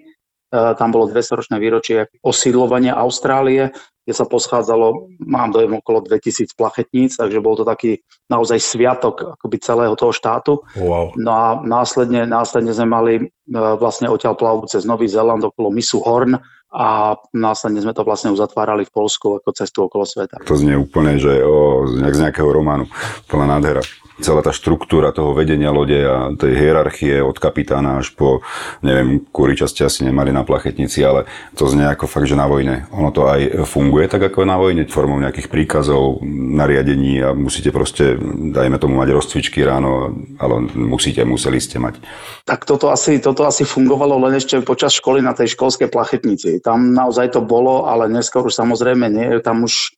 tam 0.49 0.89
bolo 0.89 1.05
200-ročné 1.13 1.61
výročie 1.61 2.09
osídlovania 2.25 2.97
Austrálie 2.97 3.69
kde 4.09 4.17
sa 4.17 4.25
poschádzalo, 4.25 5.21
mám 5.21 5.53
dojem, 5.53 5.77
okolo 5.77 6.01
2000 6.01 6.57
plachetníc, 6.57 7.13
takže 7.13 7.45
bol 7.45 7.53
to 7.53 7.61
taký 7.61 8.01
naozaj 8.25 8.57
sviatok 8.57 9.37
akoby 9.37 9.61
celého 9.61 9.93
toho 9.93 10.09
štátu. 10.09 10.65
Wow. 10.81 11.13
No 11.13 11.29
a 11.29 11.47
následne, 11.61 12.25
následne 12.25 12.73
sme 12.73 12.89
mali 12.89 13.13
e, 13.21 13.23
vlastne 13.53 14.09
odtiaľ 14.09 14.33
plavu 14.33 14.65
cez 14.65 14.81
Nový 14.81 15.05
Zeland 15.05 15.45
okolo 15.45 15.69
misu 15.69 16.01
Horn 16.01 16.41
a 16.69 17.17
následne 17.33 17.81
sme 17.81 17.97
to 17.97 18.05
vlastne 18.05 18.29
uzatvárali 18.29 18.85
v 18.85 18.93
Polsku 18.93 19.41
ako 19.41 19.49
cestu 19.57 19.89
okolo 19.89 20.05
sveta. 20.05 20.38
To 20.45 20.53
znie 20.53 20.77
úplne, 20.77 21.17
že 21.17 21.41
o, 21.41 21.89
z 21.89 22.17
nejakého 22.21 22.45
románu, 22.45 22.85
plná 23.25 23.45
nádhera 23.57 23.81
celá 24.19 24.43
tá 24.43 24.51
štruktúra 24.51 25.15
toho 25.15 25.31
vedenia 25.31 25.71
lode 25.71 25.95
a 25.95 26.31
tej 26.35 26.53
hierarchie 26.55 27.23
od 27.23 27.39
kapitána 27.39 28.03
až 28.03 28.11
po, 28.13 28.43
neviem, 28.83 29.23
kúri 29.31 29.55
časti 29.55 29.88
asi 29.88 30.03
nemali 30.03 30.35
na 30.35 30.43
plachetnici, 30.43 30.99
ale 31.03 31.25
to 31.55 31.65
znie 31.71 31.88
ako 31.88 32.05
fakt, 32.05 32.27
že 32.27 32.35
na 32.35 32.45
vojne. 32.45 32.85
Ono 32.91 33.09
to 33.15 33.25
aj 33.31 33.63
funguje 33.65 34.11
tak 34.11 34.29
ako 34.31 34.43
na 34.43 34.59
vojne, 34.59 34.85
formou 34.91 35.17
nejakých 35.23 35.47
príkazov, 35.47 36.19
nariadení 36.29 37.23
a 37.23 37.29
musíte 37.31 37.71
proste, 37.71 38.19
dajme 38.51 38.77
tomu 38.77 38.99
mať 38.99 39.15
rozcvičky 39.15 39.63
ráno, 39.63 40.11
ale 40.38 40.67
musíte, 40.75 41.23
museli 41.23 41.63
ste 41.63 41.79
mať. 41.79 42.03
Tak 42.43 42.67
toto 42.67 42.91
asi, 42.91 43.23
toto 43.23 43.47
asi 43.47 43.63
fungovalo 43.63 44.19
len 44.27 44.35
ešte 44.35 44.59
počas 44.67 44.91
školy 44.99 45.23
na 45.23 45.31
tej 45.31 45.55
školskej 45.55 45.88
plachetnici. 45.88 46.58
Tam 46.63 46.93
naozaj 46.93 47.35
to 47.35 47.41
bolo, 47.43 47.87
ale 47.87 48.11
neskôr 48.11 48.45
už 48.45 48.55
samozrejme 48.55 49.07
nie, 49.11 49.27
tam 49.41 49.65
už 49.65 49.95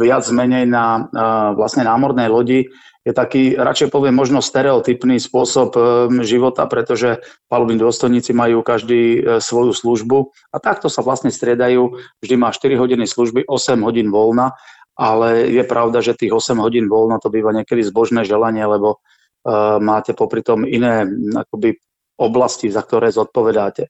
viac 0.00 0.26
menej 0.34 0.66
na 0.66 1.06
vlastne 1.54 1.86
námornej 1.86 2.26
lodi 2.26 2.60
je 3.00 3.16
taký, 3.16 3.56
radšej 3.56 3.88
poviem, 3.88 4.12
možno 4.12 4.44
stereotypný 4.44 5.16
spôsob 5.16 5.72
e, 5.72 5.80
života, 6.28 6.68
pretože 6.68 7.24
palubní 7.48 7.80
dôstojníci 7.80 8.36
majú 8.36 8.60
každý 8.60 9.00
e, 9.00 9.20
svoju 9.40 9.72
službu 9.72 10.28
a 10.52 10.60
takto 10.60 10.92
sa 10.92 11.00
vlastne 11.00 11.32
striedajú. 11.32 11.96
Vždy 12.20 12.34
má 12.36 12.52
4 12.52 12.76
hodiny 12.76 13.08
služby, 13.08 13.48
8 13.48 13.80
hodín 13.80 14.12
voľna, 14.12 14.52
ale 15.00 15.48
je 15.48 15.64
pravda, 15.64 16.04
že 16.04 16.12
tých 16.12 16.36
8 16.36 16.60
hodín 16.60 16.92
voľna 16.92 17.16
to 17.16 17.32
býva 17.32 17.56
niekedy 17.56 17.80
zbožné 17.80 18.28
želanie, 18.28 18.68
lebo 18.68 19.00
uh, 19.00 19.80
máte 19.80 20.12
popri 20.12 20.44
tom 20.44 20.68
iné 20.68 21.08
akoby, 21.32 21.80
oblasti, 22.20 22.68
za 22.68 22.84
ktoré 22.84 23.08
zodpovedáte. 23.08 23.88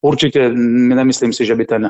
Určite 0.00 0.48
nemyslím 0.88 1.32
si, 1.36 1.44
že 1.44 1.52
by 1.52 1.64
ten 1.68 1.82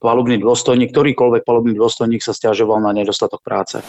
palubný 0.00 0.40
dôstojník, 0.40 0.96
ktorýkoľvek 0.96 1.44
palubný 1.44 1.76
dôstojník 1.76 2.24
sa 2.24 2.32
stiažoval 2.32 2.80
na 2.80 2.96
nedostatok 2.96 3.44
práce. 3.44 3.84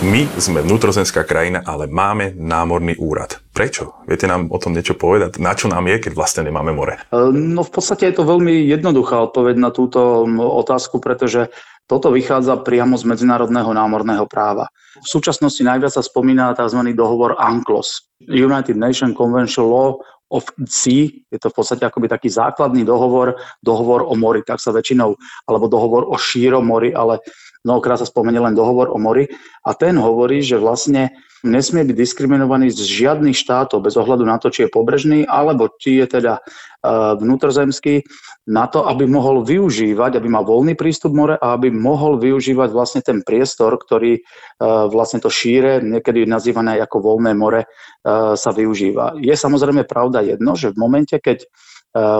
My 0.00 0.24
sme 0.40 0.64
vnútrozemská 0.64 1.28
krajina, 1.28 1.60
ale 1.60 1.84
máme 1.84 2.32
námorný 2.32 2.96
úrad. 2.96 3.36
Prečo? 3.52 4.00
Viete 4.08 4.24
nám 4.24 4.48
o 4.48 4.56
tom 4.56 4.72
niečo 4.72 4.96
povedať? 4.96 5.36
Na 5.36 5.52
čo 5.52 5.68
nám 5.68 5.84
je, 5.92 6.00
keď 6.00 6.12
vlastne 6.16 6.48
nemáme 6.48 6.72
more? 6.72 6.96
E, 7.12 7.28
no 7.32 7.60
v 7.60 7.68
podstate 7.68 8.08
je 8.08 8.16
to 8.16 8.24
veľmi 8.24 8.64
jednoduchá 8.64 9.28
odpoveď 9.28 9.60
na 9.60 9.68
túto 9.68 10.24
otázku, 10.40 11.04
pretože 11.04 11.52
toto 11.84 12.08
vychádza 12.16 12.64
priamo 12.64 12.96
z 12.96 13.12
medzinárodného 13.12 13.76
námorného 13.76 14.24
práva. 14.24 14.72
V 15.04 15.08
súčasnosti 15.08 15.60
najviac 15.60 15.92
sa 15.92 16.00
spomína 16.00 16.56
tzv. 16.56 16.80
dohovor 16.96 17.36
UNCLOS, 17.36 18.08
United 18.24 18.80
Nations 18.80 19.12
Convention 19.12 19.68
Law 19.68 20.00
of 20.30 20.46
Sea, 20.66 21.10
je 21.10 21.38
to 21.42 21.50
v 21.50 21.56
podstate 21.58 21.82
akoby 21.82 22.06
taký 22.06 22.30
základný 22.30 22.86
dohovor, 22.86 23.34
dohovor 23.60 24.06
o 24.06 24.14
mori, 24.14 24.46
tak 24.46 24.62
sa 24.62 24.70
väčšinou, 24.70 25.18
alebo 25.50 25.66
dohovor 25.66 26.06
o 26.06 26.14
šírom 26.14 26.62
mori, 26.62 26.94
ale 26.94 27.18
mnohokrát 27.66 27.98
sa 27.98 28.06
spomenie 28.06 28.38
len 28.38 28.54
dohovor 28.54 28.94
o 28.94 28.98
mori. 28.98 29.26
A 29.66 29.74
ten 29.74 29.98
hovorí, 29.98 30.40
že 30.40 30.56
vlastne 30.56 31.10
nesmie 31.46 31.86
byť 31.86 31.96
diskriminovaný 31.96 32.68
z 32.72 32.84
žiadnych 32.84 33.36
štátov 33.36 33.84
bez 33.84 33.96
ohľadu 33.96 34.24
na 34.28 34.36
to, 34.36 34.52
či 34.52 34.66
je 34.66 34.74
pobrežný 34.74 35.24
alebo 35.24 35.72
či 35.80 36.00
je 36.00 36.20
teda 36.20 36.40
uh, 36.40 37.16
vnútrozemský, 37.16 38.04
na 38.50 38.66
to, 38.66 38.84
aby 38.84 39.06
mohol 39.06 39.46
využívať, 39.46 40.18
aby 40.18 40.28
mal 40.28 40.44
voľný 40.44 40.74
prístup 40.74 41.14
more 41.14 41.36
a 41.38 41.54
aby 41.54 41.70
mohol 41.70 42.18
využívať 42.18 42.68
vlastne 42.74 43.00
ten 43.00 43.24
priestor, 43.24 43.78
ktorý 43.78 44.20
uh, 44.20 44.90
vlastne 44.90 45.22
to 45.22 45.32
šíre, 45.32 45.80
niekedy 45.80 46.28
nazývané 46.28 46.80
ako 46.82 47.00
voľné 47.00 47.32
more, 47.32 47.64
uh, 47.64 48.34
sa 48.36 48.50
využíva. 48.52 49.16
Je 49.20 49.32
samozrejme 49.32 49.88
pravda 49.88 50.20
jedno, 50.24 50.58
že 50.58 50.74
v 50.74 50.80
momente, 50.80 51.16
keď 51.16 51.46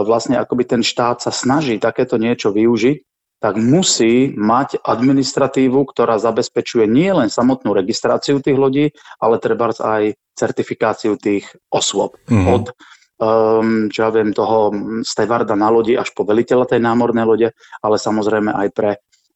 vlastne 0.03 0.35
akoby 0.35 0.67
ten 0.67 0.83
štát 0.83 1.23
sa 1.23 1.31
snaží 1.31 1.79
takéto 1.79 2.19
niečo 2.19 2.51
využiť, 2.51 3.10
tak 3.41 3.57
musí 3.57 4.37
mať 4.37 4.85
administratívu, 4.85 5.81
ktorá 5.89 6.21
zabezpečuje 6.21 6.85
nie 6.85 7.09
len 7.09 7.27
samotnú 7.27 7.73
registráciu 7.73 8.37
tých 8.37 8.53
lodí, 8.53 8.85
ale 9.17 9.41
treba 9.41 9.73
aj 9.73 10.13
certifikáciu 10.37 11.17
tých 11.17 11.49
osôb. 11.73 12.21
Mm-hmm. 12.29 12.53
Od 12.53 12.65
um, 13.21 13.89
čo 13.89 13.99
ja 14.05 14.09
viem, 14.09 14.33
toho 14.33 14.73
stevarda 15.05 15.53
na 15.53 15.69
lodi 15.69 15.97
až 15.97 16.13
po 16.13 16.25
veliteľa 16.25 16.69
tej 16.75 16.81
námornej 16.81 17.25
lode, 17.25 17.47
ale 17.81 17.95
samozrejme 17.97 18.53
aj 18.53 18.67
pre 18.73 18.91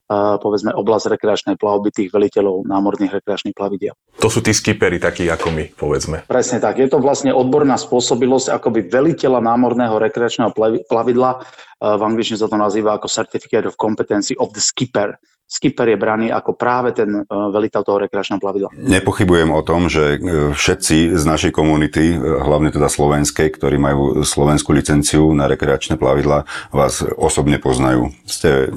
povedzme 0.06 0.70
oblasť 0.70 1.18
rekreačnej 1.18 1.56
plavby 1.58 1.90
tých 1.90 2.08
veliteľov 2.14 2.62
námorných 2.66 3.18
rekreačných 3.18 3.58
plavidiel. 3.58 3.98
To 4.22 4.30
sú 4.30 4.38
tí 4.38 4.54
skipery 4.54 5.02
takí 5.02 5.26
ako 5.26 5.50
my, 5.50 5.64
povedzme. 5.74 6.22
Presne 6.30 6.62
tak. 6.62 6.78
Je 6.78 6.86
to 6.86 7.02
vlastne 7.02 7.34
odborná 7.34 7.74
spôsobilosť 7.74 8.54
akoby 8.54 8.86
veliteľa 8.86 9.42
námorného 9.42 9.98
rekreačného 9.98 10.54
plavidla 10.86 11.42
v 11.76 12.02
angličtine 12.02 12.40
sa 12.40 12.48
to 12.48 12.56
nazýva 12.56 12.96
ako 12.96 13.08
Certificate 13.08 13.68
of 13.68 13.76
Competency 13.76 14.32
of 14.40 14.52
the 14.56 14.62
Skipper. 14.64 15.20
Skipper 15.46 15.94
je 15.94 15.98
braný 16.00 16.34
ako 16.34 16.58
práve 16.58 16.90
ten 16.90 17.06
e, 17.06 17.22
veliteľ 17.30 17.86
toho 17.86 18.02
rekreačného 18.02 18.42
plavidla. 18.42 18.74
Nepochybujem 18.74 19.54
o 19.54 19.62
tom, 19.62 19.86
že 19.86 20.18
e, 20.18 20.50
všetci 20.50 21.14
z 21.14 21.22
našej 21.22 21.54
komunity, 21.54 22.18
e, 22.18 22.18
hlavne 22.18 22.74
teda 22.74 22.90
slovenskej, 22.90 23.54
ktorí 23.54 23.78
majú 23.78 24.26
slovenskú 24.26 24.74
licenciu 24.74 25.30
na 25.30 25.46
rekreačné 25.46 26.02
plavidla, 26.02 26.50
vás 26.74 27.06
osobne 27.14 27.62
poznajú. 27.62 28.10
Ste 28.26 28.74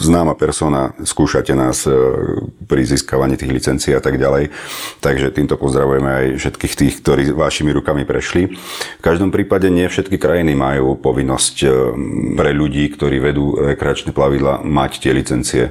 známa 0.00 0.32
persona, 0.34 0.96
skúšate 1.04 1.52
nás 1.52 1.84
e, 1.84 1.92
pri 2.64 2.82
získavaní 2.88 3.36
tých 3.36 3.52
licencií 3.52 3.92
a 3.92 4.00
tak 4.00 4.16
ďalej. 4.16 4.48
Takže 5.04 5.30
týmto 5.30 5.60
pozdravujeme 5.60 6.10
aj 6.10 6.26
všetkých 6.40 6.74
tých, 6.74 6.94
ktorí 7.04 7.22
vašimi 7.36 7.70
rukami 7.76 8.08
prešli. 8.08 8.56
V 8.98 9.02
každom 9.04 9.28
prípade 9.28 9.68
nie 9.68 9.86
všetky 9.86 10.16
krajiny 10.16 10.56
majú 10.56 10.96
povinnosť 10.96 11.56
e, 11.62 11.68
pre 12.34 12.50
ľudí, 12.56 12.88
ktorí 12.96 13.20
vedú 13.20 13.60
rekreačné 13.60 14.16
plavidla, 14.16 14.64
mať 14.64 15.04
tie 15.04 15.12
licencie. 15.12 15.64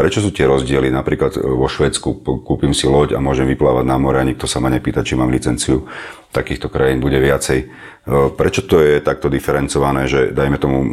Prečo 0.00 0.24
sú 0.24 0.32
tie 0.32 0.48
rozdiely? 0.48 0.88
Napríklad 0.88 1.36
e, 1.36 1.44
vo 1.44 1.68
Švedsku 1.68 2.24
kúpim 2.24 2.72
si 2.72 2.88
loď 2.88 3.14
a 3.14 3.20
môžem 3.20 3.44
vyplávať 3.44 3.84
na 3.84 4.00
more 4.00 4.16
a 4.16 4.24
nikto 4.24 4.48
sa 4.48 4.56
ma 4.56 4.72
nepýta, 4.72 5.04
či 5.04 5.12
mám 5.12 5.28
licenciu. 5.28 5.84
Takýchto 6.32 6.72
krajín 6.72 7.04
bude 7.04 7.20
viacej. 7.20 7.58
E, 7.60 7.66
prečo 8.32 8.64
to 8.64 8.80
je 8.80 9.04
takto 9.04 9.28
diferencované, 9.28 10.08
že 10.08 10.32
dajme 10.32 10.56
tomu, 10.56 10.88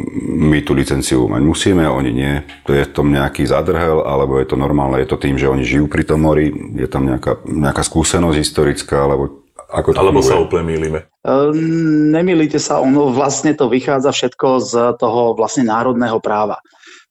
my 0.52 0.60
tú 0.60 0.76
licenciu 0.76 1.24
mať 1.24 1.40
musíme, 1.40 1.88
oni 1.88 2.12
nie? 2.12 2.44
To 2.68 2.76
je 2.76 2.84
tom 2.84 3.08
nejaký 3.08 3.48
zadrhel, 3.48 4.04
alebo 4.04 4.36
je 4.36 4.52
to 4.52 4.60
normálne? 4.60 5.00
Je 5.00 5.08
to 5.08 5.16
tým, 5.16 5.40
že 5.40 5.48
oni 5.48 5.64
žijú 5.64 5.88
pri 5.88 6.04
tom 6.04 6.28
mori? 6.28 6.52
Je 6.76 6.84
tam 6.84 7.08
nejaká, 7.08 7.40
nejaká 7.48 7.80
skúsenosť 7.80 8.36
historická? 8.36 9.08
Alebo 9.08 9.48
ako 9.72 9.96
to 9.96 10.00
Alebo 10.04 10.20
funguje? 10.20 10.32
sa 10.36 10.44
úplne 10.44 10.64
mýlime? 10.68 11.00
Nemýlite 12.12 12.60
sa, 12.60 12.84
ono 12.84 13.08
vlastne 13.08 13.56
to 13.56 13.72
vychádza 13.72 14.12
všetko 14.12 14.48
z 14.60 14.72
toho 15.00 15.32
vlastne 15.32 15.64
národného 15.64 16.20
práva. 16.20 16.60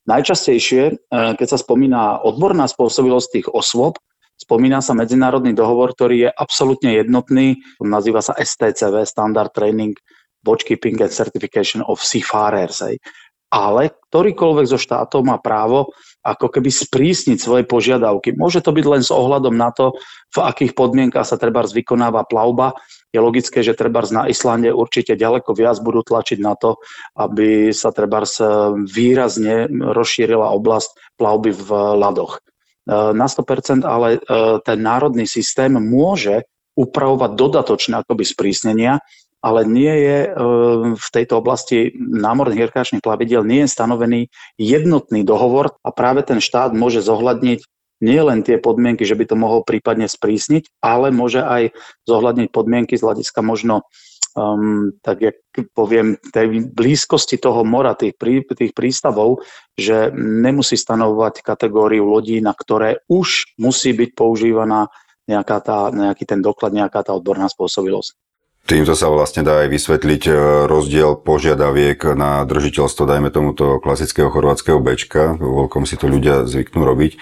Najčastejšie, 0.08 0.84
e, 0.88 0.94
keď 1.12 1.48
sa 1.48 1.60
spomína 1.60 2.24
odborná 2.24 2.64
spôsobilosť 2.66 3.28
tých 3.28 3.48
osôb, 3.52 4.00
spomína 4.40 4.80
sa 4.80 4.96
medzinárodný 4.96 5.52
dohovor, 5.52 5.92
ktorý 5.92 6.28
je 6.28 6.30
absolútne 6.32 6.96
jednotný, 6.96 7.60
nazýva 7.84 8.24
sa 8.24 8.32
STCV, 8.40 9.04
Standard 9.04 9.52
Training 9.52 10.00
Watchkeeping 10.48 11.04
and 11.04 11.12
Certification 11.12 11.84
of 11.84 12.00
Seafarers. 12.00 12.80
Ale 13.48 13.84
ktorýkoľvek 14.12 14.66
zo 14.68 14.80
štátov 14.80 15.24
má 15.28 15.40
právo 15.40 15.92
ako 16.24 16.52
keby 16.52 16.68
sprísniť 16.68 17.40
svoje 17.40 17.64
požiadavky. 17.64 18.36
Môže 18.36 18.60
to 18.60 18.76
byť 18.76 18.86
len 18.88 19.04
s 19.04 19.12
ohľadom 19.12 19.56
na 19.56 19.72
to, 19.72 19.96
v 20.36 20.40
akých 20.44 20.76
podmienkach 20.76 21.24
sa 21.24 21.40
treba 21.40 21.64
vykonáva 21.64 22.28
plavba. 22.28 22.76
Je 23.16 23.20
logické, 23.24 23.64
že 23.64 23.78
treba 23.78 24.04
na 24.12 24.28
Islande 24.28 24.70
určite 24.76 25.16
ďaleko 25.16 25.56
viac 25.56 25.80
budú 25.80 26.04
tlačiť 26.04 26.40
na 26.44 26.60
to, 26.60 26.76
aby 27.16 27.72
sa 27.72 27.96
treba 27.96 28.28
výrazne 28.84 29.72
rozšírila 29.72 30.52
oblasť 30.52 31.16
plavby 31.16 31.52
v 31.56 31.70
ľadoch. 31.98 32.44
Na 32.88 33.28
100% 33.28 33.84
ale 33.84 34.16
e, 34.16 34.20
ten 34.64 34.80
národný 34.80 35.28
systém 35.28 35.76
môže 35.76 36.48
upravovať 36.80 37.32
dodatočné 37.36 37.94
akoby 38.00 38.24
sprísnenia, 38.24 39.04
ale 39.44 39.68
nie 39.68 39.92
je 39.92 40.18
e, 40.24 40.30
v 40.96 41.08
tejto 41.12 41.44
oblasti 41.44 41.92
námorných 42.00 42.72
rekreačných 42.72 43.04
plavidiel 43.04 43.44
nie 43.44 43.68
je 43.68 43.74
stanovený 43.76 44.22
jednotný 44.56 45.28
dohovor 45.28 45.76
a 45.84 45.92
práve 45.92 46.24
ten 46.24 46.40
štát 46.40 46.72
môže 46.72 47.04
zohľadniť 47.04 47.60
nie 48.04 48.22
len 48.22 48.46
tie 48.46 48.62
podmienky, 48.62 49.04
že 49.04 49.18
by 49.18 49.26
to 49.30 49.36
mohol 49.36 49.66
prípadne 49.66 50.06
sprísniť, 50.06 50.82
ale 50.84 51.10
môže 51.10 51.42
aj 51.42 51.74
zohľadniť 52.06 52.50
podmienky 52.54 52.94
z 52.98 53.06
hľadiska 53.06 53.42
možno 53.42 53.88
um, 54.38 54.94
tak 55.02 55.18
jak 55.22 55.38
poviem, 55.74 56.22
tej 56.30 56.70
blízkosti 56.70 57.42
toho 57.42 57.66
mora, 57.66 57.98
tých, 57.98 58.14
prí, 58.14 58.46
tých 58.46 58.78
prístavov, 58.78 59.42
že 59.74 60.14
nemusí 60.14 60.78
stanovovať 60.78 61.42
kategóriu 61.42 62.06
lodí, 62.06 62.38
na 62.38 62.54
ktoré 62.54 63.02
už 63.10 63.58
musí 63.58 63.92
byť 63.98 64.10
používaná 64.14 64.94
nejaká 65.28 65.58
tá, 65.60 65.90
nejaký 65.92 66.24
ten 66.24 66.40
doklad, 66.40 66.72
nejaká 66.72 67.04
tá 67.04 67.12
odborná 67.18 67.50
spôsobilosť. 67.50 68.16
Týmto 68.68 69.00
sa 69.00 69.08
vlastne 69.08 69.48
dá 69.48 69.64
aj 69.64 69.72
vysvetliť 69.72 70.24
e, 70.28 70.32
rozdiel 70.68 71.16
požiadaviek 71.24 72.04
na 72.20 72.44
držiteľstvo, 72.44 73.08
dajme 73.08 73.32
tomuto 73.32 73.80
klasického 73.80 74.28
chorvátskeho 74.28 74.84
bečka. 74.84 75.40
Vo 75.40 75.64
veľkom 75.64 75.88
si 75.88 75.96
to 75.96 76.12
ľudia 76.12 76.44
zvyknú 76.44 76.84
robiť. 76.84 77.16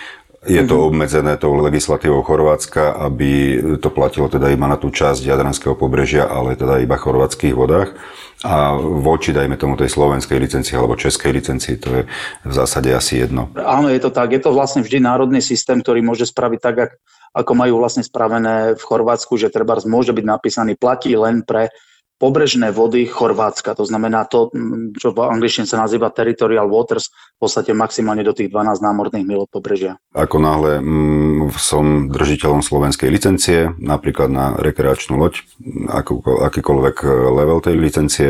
Je 0.46 0.62
to 0.62 0.78
mm-hmm. 0.78 0.90
obmedzené 0.94 1.34
tou 1.42 1.58
legislatívou 1.58 2.22
Chorvátska, 2.22 3.02
aby 3.02 3.58
to 3.82 3.90
platilo 3.90 4.30
teda 4.30 4.54
iba 4.54 4.70
na 4.70 4.78
tú 4.78 4.94
časť 4.94 5.26
Jadranského 5.26 5.74
pobrežia, 5.74 6.30
ale 6.30 6.54
teda 6.54 6.78
iba 6.86 6.96
v 6.96 7.04
chorvátskych 7.04 7.58
vodách. 7.58 7.98
A 8.46 8.78
voči, 8.78 9.34
dajme 9.34 9.58
tomu, 9.58 9.74
tej 9.74 9.90
slovenskej 9.90 10.38
licencii 10.38 10.78
alebo 10.78 10.94
českej 10.94 11.34
licencii, 11.34 11.82
to 11.82 11.90
je 11.90 12.02
v 12.46 12.54
zásade 12.54 12.94
asi 12.94 13.26
jedno. 13.26 13.50
Áno, 13.58 13.90
je 13.90 13.98
to 13.98 14.14
tak. 14.14 14.38
Je 14.38 14.42
to 14.44 14.54
vlastne 14.54 14.86
vždy 14.86 15.02
národný 15.02 15.42
systém, 15.42 15.82
ktorý 15.82 16.06
môže 16.06 16.30
spraviť 16.30 16.60
tak, 16.62 17.02
ako 17.34 17.52
majú 17.58 17.82
vlastne 17.82 18.06
spravené 18.06 18.78
v 18.78 18.84
Chorvátsku, 18.86 19.42
že 19.42 19.50
treba 19.50 19.74
môže 19.90 20.14
byť 20.14 20.26
napísaný 20.30 20.78
platí 20.78 21.18
len 21.18 21.42
pre 21.42 21.74
pobrežné 22.16 22.72
vody 22.72 23.04
Chorvátska. 23.06 23.76
To 23.76 23.84
znamená 23.84 24.24
to, 24.26 24.48
čo 24.96 25.12
v 25.12 25.28
angličtine 25.28 25.68
sa 25.68 25.84
nazýva 25.84 26.12
territorial 26.16 26.72
waters, 26.72 27.12
v 27.12 27.40
podstate 27.44 27.76
maximálne 27.76 28.24
do 28.24 28.32
tých 28.32 28.48
12 28.48 28.80
námorných 28.80 29.28
mil 29.28 29.44
od 29.44 29.52
pobrežia. 29.52 30.00
Ako 30.16 30.40
náhle 30.40 30.80
mm, 30.80 31.52
som 31.60 32.08
držiteľom 32.08 32.64
slovenskej 32.64 33.12
licencie, 33.12 33.76
napríklad 33.76 34.32
na 34.32 34.56
rekreačnú 34.56 35.20
loď, 35.20 35.44
ako, 35.92 36.24
akýkoľvek 36.48 36.96
level 37.36 37.60
tej 37.60 37.76
licencie, 37.76 38.30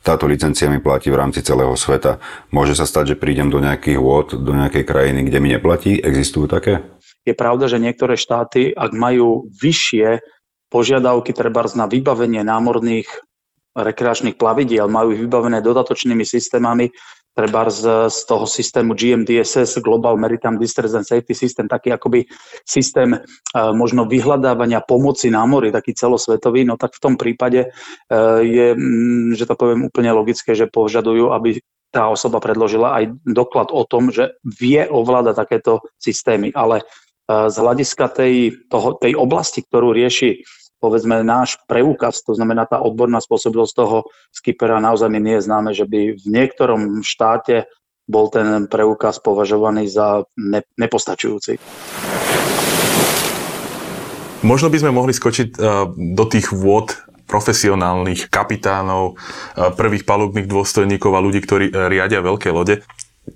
táto 0.00 0.24
licencia 0.24 0.72
mi 0.72 0.80
platí 0.80 1.12
v 1.12 1.20
rámci 1.20 1.44
celého 1.44 1.76
sveta. 1.76 2.16
Môže 2.48 2.72
sa 2.72 2.88
stať, 2.88 3.14
že 3.14 3.20
prídem 3.20 3.52
do 3.52 3.60
nejakých 3.60 4.00
vôd, 4.00 4.32
do 4.32 4.56
nejakej 4.56 4.88
krajiny, 4.88 5.28
kde 5.28 5.38
mi 5.44 5.52
neplatí? 5.52 6.00
Existujú 6.00 6.48
také? 6.48 6.80
Je 7.28 7.36
pravda, 7.36 7.68
že 7.68 7.76
niektoré 7.76 8.16
štáty, 8.16 8.72
ak 8.72 8.96
majú 8.96 9.52
vyššie 9.52 10.24
požiadavky 10.70 11.34
treba 11.34 11.66
na 11.74 11.90
vybavenie 11.90 12.46
námorných 12.46 13.10
rekreačných 13.74 14.38
plavidiel, 14.38 14.90
majú 14.90 15.14
ich 15.14 15.22
vybavené 15.22 15.62
dodatočnými 15.62 16.26
systémami, 16.26 16.90
treba 17.30 17.70
z, 17.70 18.10
z 18.10 18.18
toho 18.26 18.42
systému 18.42 18.98
GMDSS, 18.98 19.78
Global 19.78 20.18
Maritime 20.18 20.58
Distress 20.58 20.98
and 20.98 21.06
Safety 21.06 21.34
System, 21.34 21.70
taký 21.70 21.94
akoby 21.94 22.26
systém 22.66 23.14
e, 23.14 23.18
možno 23.54 24.10
vyhľadávania 24.10 24.82
pomoci 24.82 25.30
na 25.30 25.46
mori, 25.46 25.70
taký 25.70 25.94
celosvetový, 25.94 26.66
no 26.66 26.74
tak 26.74 26.98
v 26.98 27.02
tom 27.02 27.14
prípade 27.14 27.60
e, 27.62 28.18
je, 28.42 28.66
m, 28.74 29.30
že 29.38 29.46
to 29.46 29.54
poviem 29.54 29.86
úplne 29.86 30.10
logické, 30.10 30.58
že 30.58 30.66
požadujú, 30.66 31.30
aby 31.30 31.62
tá 31.94 32.10
osoba 32.10 32.42
predložila 32.42 32.98
aj 33.02 33.04
doklad 33.26 33.70
o 33.70 33.82
tom, 33.86 34.10
že 34.14 34.34
vie 34.46 34.82
ovládať 34.86 35.34
takéto 35.34 35.72
systémy, 35.98 36.54
ale 36.54 36.86
z 37.30 37.56
hľadiska 37.62 38.10
tej, 38.10 38.34
toho, 38.66 38.98
tej 38.98 39.14
oblasti, 39.14 39.62
ktorú 39.62 39.94
rieši 39.94 40.42
povedzme 40.80 41.20
náš 41.20 41.60
preukaz, 41.68 42.24
to 42.24 42.32
znamená 42.32 42.64
tá 42.64 42.80
odborná 42.80 43.20
spôsobilosť 43.20 43.74
toho 43.76 43.98
skipera, 44.32 44.80
naozaj 44.80 45.12
mi 45.12 45.20
nie 45.20 45.36
je 45.38 45.46
známe, 45.46 45.70
že 45.76 45.84
by 45.84 46.16
v 46.16 46.26
niektorom 46.26 47.04
štáte 47.04 47.68
bol 48.10 48.26
ten 48.32 48.66
preukaz 48.66 49.22
považovaný 49.22 49.86
za 49.86 50.26
ne, 50.34 50.66
nepostačujúci. 50.74 51.62
Možno 54.40 54.72
by 54.72 54.78
sme 54.80 54.96
mohli 54.96 55.12
skočiť 55.12 55.60
do 55.94 56.24
tých 56.24 56.48
vôd 56.50 56.96
profesionálnych 57.30 58.26
kapitánov, 58.26 59.14
prvých 59.54 60.02
palubných 60.02 60.50
dôstojníkov 60.50 61.14
a 61.14 61.22
ľudí, 61.22 61.38
ktorí 61.38 61.70
e, 61.70 61.72
riadia 61.86 62.18
veľké 62.18 62.50
lode. 62.50 62.82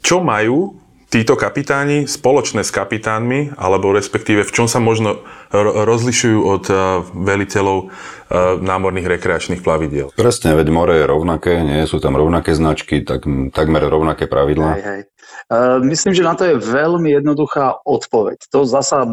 Čo 0.02 0.18
majú 0.18 0.82
títo 1.14 1.38
kapitáni 1.38 2.10
spoločné 2.10 2.66
s 2.66 2.74
kapitánmi, 2.74 3.54
alebo 3.54 3.94
respektíve 3.94 4.42
v 4.42 4.50
čom 4.50 4.66
sa 4.66 4.82
možno 4.82 5.22
rozlišujú 5.54 6.38
od 6.42 6.64
uh, 6.66 7.06
veliteľov 7.14 7.78
uh, 7.86 7.88
námorných 8.58 9.06
rekreačných 9.06 9.62
plavidiel? 9.62 10.10
Presne, 10.18 10.58
veď 10.58 10.74
more 10.74 10.98
je 10.98 11.06
rovnaké, 11.06 11.62
nie 11.62 11.86
sú 11.86 12.02
tam 12.02 12.18
rovnaké 12.18 12.58
značky, 12.58 13.06
tak, 13.06 13.22
takmer 13.54 13.86
rovnaké 13.86 14.26
pravidlá. 14.26 14.70
Hej, 14.74 14.82
hej. 14.82 15.00
Uh, 15.46 15.78
myslím, 15.86 16.18
že 16.18 16.26
na 16.26 16.34
to 16.34 16.50
je 16.50 16.58
veľmi 16.58 17.14
jednoduchá 17.14 17.86
odpoveď. 17.86 18.50
To 18.50 18.66
zasa 18.66 19.06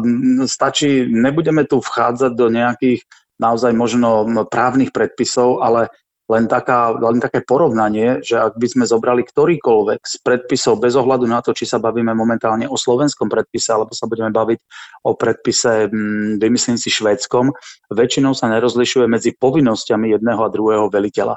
stačí, 0.50 1.06
nebudeme 1.06 1.62
tu 1.70 1.78
vchádzať 1.78 2.32
do 2.34 2.50
nejakých 2.50 3.06
naozaj 3.38 3.70
možno 3.78 4.26
právnych 4.50 4.90
predpisov, 4.90 5.62
ale 5.62 5.86
len, 6.32 6.48
taká, 6.48 6.96
len 6.96 7.20
také 7.20 7.44
porovnanie, 7.44 8.24
že 8.24 8.40
ak 8.40 8.56
by 8.56 8.66
sme 8.66 8.84
zobrali 8.88 9.20
ktorýkoľvek 9.28 10.00
z 10.00 10.16
predpisov 10.24 10.80
bez 10.80 10.96
ohľadu 10.96 11.28
na 11.28 11.44
to, 11.44 11.52
či 11.52 11.68
sa 11.68 11.76
bavíme 11.76 12.16
momentálne 12.16 12.64
o 12.64 12.80
slovenskom 12.80 13.28
predpise, 13.28 13.68
alebo 13.76 13.92
sa 13.92 14.08
budeme 14.08 14.32
baviť 14.32 14.58
o 15.04 15.12
predpise, 15.12 15.92
mm, 15.92 16.40
vymyslím 16.40 16.80
si, 16.80 16.88
švédskom, 16.88 17.52
väčšinou 17.92 18.32
sa 18.32 18.48
nerozlišuje 18.48 19.04
medzi 19.04 19.36
povinnosťami 19.36 20.16
jedného 20.16 20.40
a 20.40 20.52
druhého 20.52 20.88
veliteľa. 20.88 21.36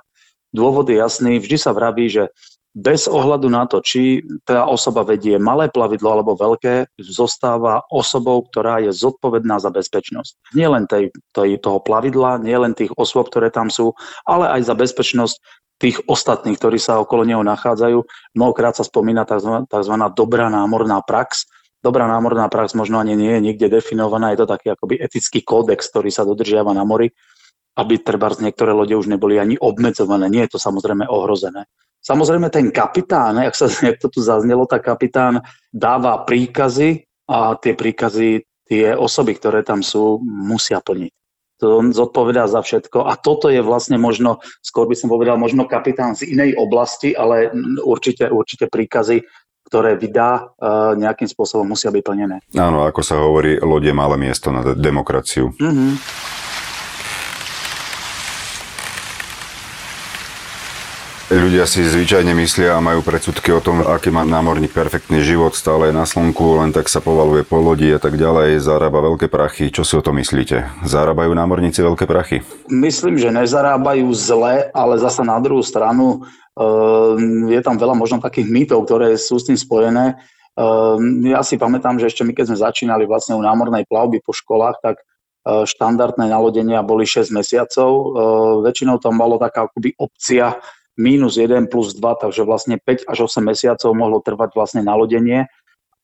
Dôvod 0.56 0.88
je 0.88 1.04
jasný, 1.04 1.44
vždy 1.44 1.58
sa 1.60 1.76
vraví, 1.76 2.08
že 2.08 2.32
bez 2.76 3.08
ohľadu 3.08 3.48
na 3.48 3.64
to, 3.72 3.80
či 3.80 4.20
tá 4.44 4.68
osoba 4.68 5.08
vedie 5.08 5.40
malé 5.40 5.72
plavidlo 5.72 6.12
alebo 6.12 6.36
veľké, 6.36 6.92
zostáva 7.00 7.88
osobou, 7.88 8.44
ktorá 8.44 8.84
je 8.84 8.92
zodpovedná 8.92 9.64
za 9.64 9.72
bezpečnosť. 9.72 10.52
Nie 10.52 10.68
len 10.68 10.84
tej, 10.84 11.16
tej, 11.32 11.56
toho 11.64 11.80
plavidla, 11.80 12.44
nie 12.44 12.54
len 12.60 12.76
tých 12.76 12.92
osôb, 13.00 13.32
ktoré 13.32 13.48
tam 13.48 13.72
sú, 13.72 13.96
ale 14.28 14.52
aj 14.60 14.68
za 14.68 14.76
bezpečnosť 14.76 15.40
tých 15.80 16.04
ostatných, 16.04 16.60
ktorí 16.60 16.76
sa 16.76 17.00
okolo 17.00 17.24
neho 17.24 17.44
nachádzajú. 17.48 18.04
Mnohokrát 18.36 18.76
sa 18.76 18.84
spomína 18.84 19.24
tzv. 19.24 19.96
dobrá 20.12 20.52
námorná 20.52 21.00
prax. 21.04 21.48
Dobrá 21.80 22.10
námorná 22.12 22.52
prax 22.52 22.76
možno 22.76 23.00
ani 23.00 23.16
nie 23.16 23.30
je 23.40 23.42
nikde 23.54 23.68
definovaná, 23.70 24.34
je 24.34 24.42
to 24.42 24.48
taký 24.50 24.74
akoby 24.74 24.98
etický 24.98 25.46
kódex, 25.46 25.86
ktorý 25.94 26.10
sa 26.10 26.26
dodržiava 26.26 26.74
na 26.74 26.82
mori, 26.82 27.14
aby 27.78 28.02
treba 28.02 28.34
niektoré 28.42 28.74
lode 28.74 28.98
už 28.98 29.06
neboli 29.06 29.38
ani 29.38 29.54
obmedzované. 29.62 30.26
Nie 30.28 30.50
je 30.50 30.58
to 30.58 30.60
samozrejme 30.60 31.06
ohrozené. 31.06 31.70
Samozrejme 32.06 32.54
ten 32.54 32.70
kapitán, 32.70 33.42
ak, 33.42 33.58
sa, 33.58 33.66
jak 33.66 33.98
to 33.98 34.14
tu 34.14 34.22
zaznelo, 34.22 34.70
tak 34.70 34.86
kapitán 34.86 35.42
dáva 35.74 36.22
príkazy 36.22 37.10
a 37.26 37.58
tie 37.58 37.74
príkazy 37.74 38.46
tie 38.70 38.94
osoby, 38.94 39.34
ktoré 39.38 39.66
tam 39.66 39.82
sú, 39.82 40.22
musia 40.22 40.82
plniť. 40.82 41.14
To 41.64 41.80
on 41.80 41.96
zodpovedá 41.96 42.52
za 42.52 42.60
všetko 42.60 43.08
a 43.08 43.16
toto 43.16 43.48
je 43.48 43.64
vlastne 43.64 43.96
možno, 43.96 44.44
skôr 44.60 44.92
by 44.92 44.96
som 44.98 45.08
povedal, 45.08 45.40
možno 45.40 45.64
kapitán 45.66 46.12
z 46.12 46.28
inej 46.36 46.60
oblasti, 46.60 47.16
ale 47.16 47.48
určite, 47.80 48.28
určite 48.28 48.68
príkazy, 48.68 49.24
ktoré 49.66 49.96
vydá, 49.96 50.52
e, 50.60 51.00
nejakým 51.00 51.26
spôsobom 51.32 51.64
musia 51.64 51.90
byť 51.96 52.04
plnené. 52.04 52.38
Áno, 52.60 52.86
ako 52.86 53.02
sa 53.02 53.18
hovorí, 53.24 53.58
lode 53.58 53.90
malé 53.96 54.20
miesto 54.20 54.52
na 54.52 54.62
demokraciu. 54.76 55.56
Mm-hmm. 55.58 55.90
Ľudia 61.26 61.66
si 61.66 61.82
zvyčajne 61.82 62.38
myslia 62.38 62.78
a 62.78 62.86
majú 62.86 63.02
predsudky 63.02 63.50
o 63.50 63.58
tom, 63.58 63.82
aký 63.82 64.14
má 64.14 64.22
námorník 64.22 64.70
perfektný 64.70 65.26
život, 65.26 65.58
stále 65.58 65.90
je 65.90 65.98
na 65.98 66.06
slnku, 66.06 66.62
len 66.62 66.70
tak 66.70 66.86
sa 66.86 67.02
povaluje 67.02 67.42
po 67.42 67.58
lodi 67.58 67.90
a 67.90 67.98
tak 67.98 68.14
ďalej, 68.14 68.62
zarába 68.62 69.02
veľké 69.02 69.26
prachy. 69.26 69.74
Čo 69.74 69.82
si 69.82 69.98
o 69.98 70.06
to 70.06 70.14
myslíte? 70.14 70.70
Zarábajú 70.86 71.34
námorníci 71.34 71.82
veľké 71.82 72.06
prachy? 72.06 72.46
Myslím, 72.70 73.18
že 73.18 73.34
nezarábajú 73.34 74.06
zle, 74.14 74.70
ale 74.70 75.02
zasa 75.02 75.26
na 75.26 75.42
druhú 75.42 75.66
stranu 75.66 76.22
ehm, 76.62 77.50
je 77.50 77.62
tam 77.66 77.82
veľa 77.82 77.98
možno 77.98 78.22
takých 78.22 78.46
mýtov, 78.46 78.86
ktoré 78.86 79.18
sú 79.18 79.42
s 79.42 79.50
tým 79.50 79.58
spojené. 79.58 80.22
Ehm, 80.54 81.26
ja 81.26 81.42
si 81.42 81.58
pamätám, 81.58 81.98
že 81.98 82.06
ešte 82.06 82.22
my, 82.22 82.38
keď 82.38 82.54
sme 82.54 82.70
začínali 82.70 83.10
vlastne 83.10 83.34
u 83.34 83.42
námornej 83.42 83.90
plavby 83.90 84.22
po 84.22 84.30
školách, 84.30 84.78
tak 84.78 85.02
e, 85.02 85.66
štandardné 85.66 86.30
nalodenia 86.30 86.86
boli 86.86 87.10
6 87.10 87.34
mesiacov. 87.34 87.90
Väčšinou 88.62 89.02
tam 89.02 89.18
malo 89.18 89.42
taká 89.42 89.66
akoby 89.66 89.98
opcia 89.98 90.54
minus 90.96 91.36
1 91.40 91.68
plus 91.68 91.96
2, 91.96 92.24
takže 92.24 92.48
vlastne 92.48 92.76
5 92.80 93.08
až 93.08 93.18
8 93.28 93.44
mesiacov 93.44 93.92
mohlo 93.96 94.20
trvať 94.24 94.56
vlastne 94.56 94.82
nalodenie 94.82 95.48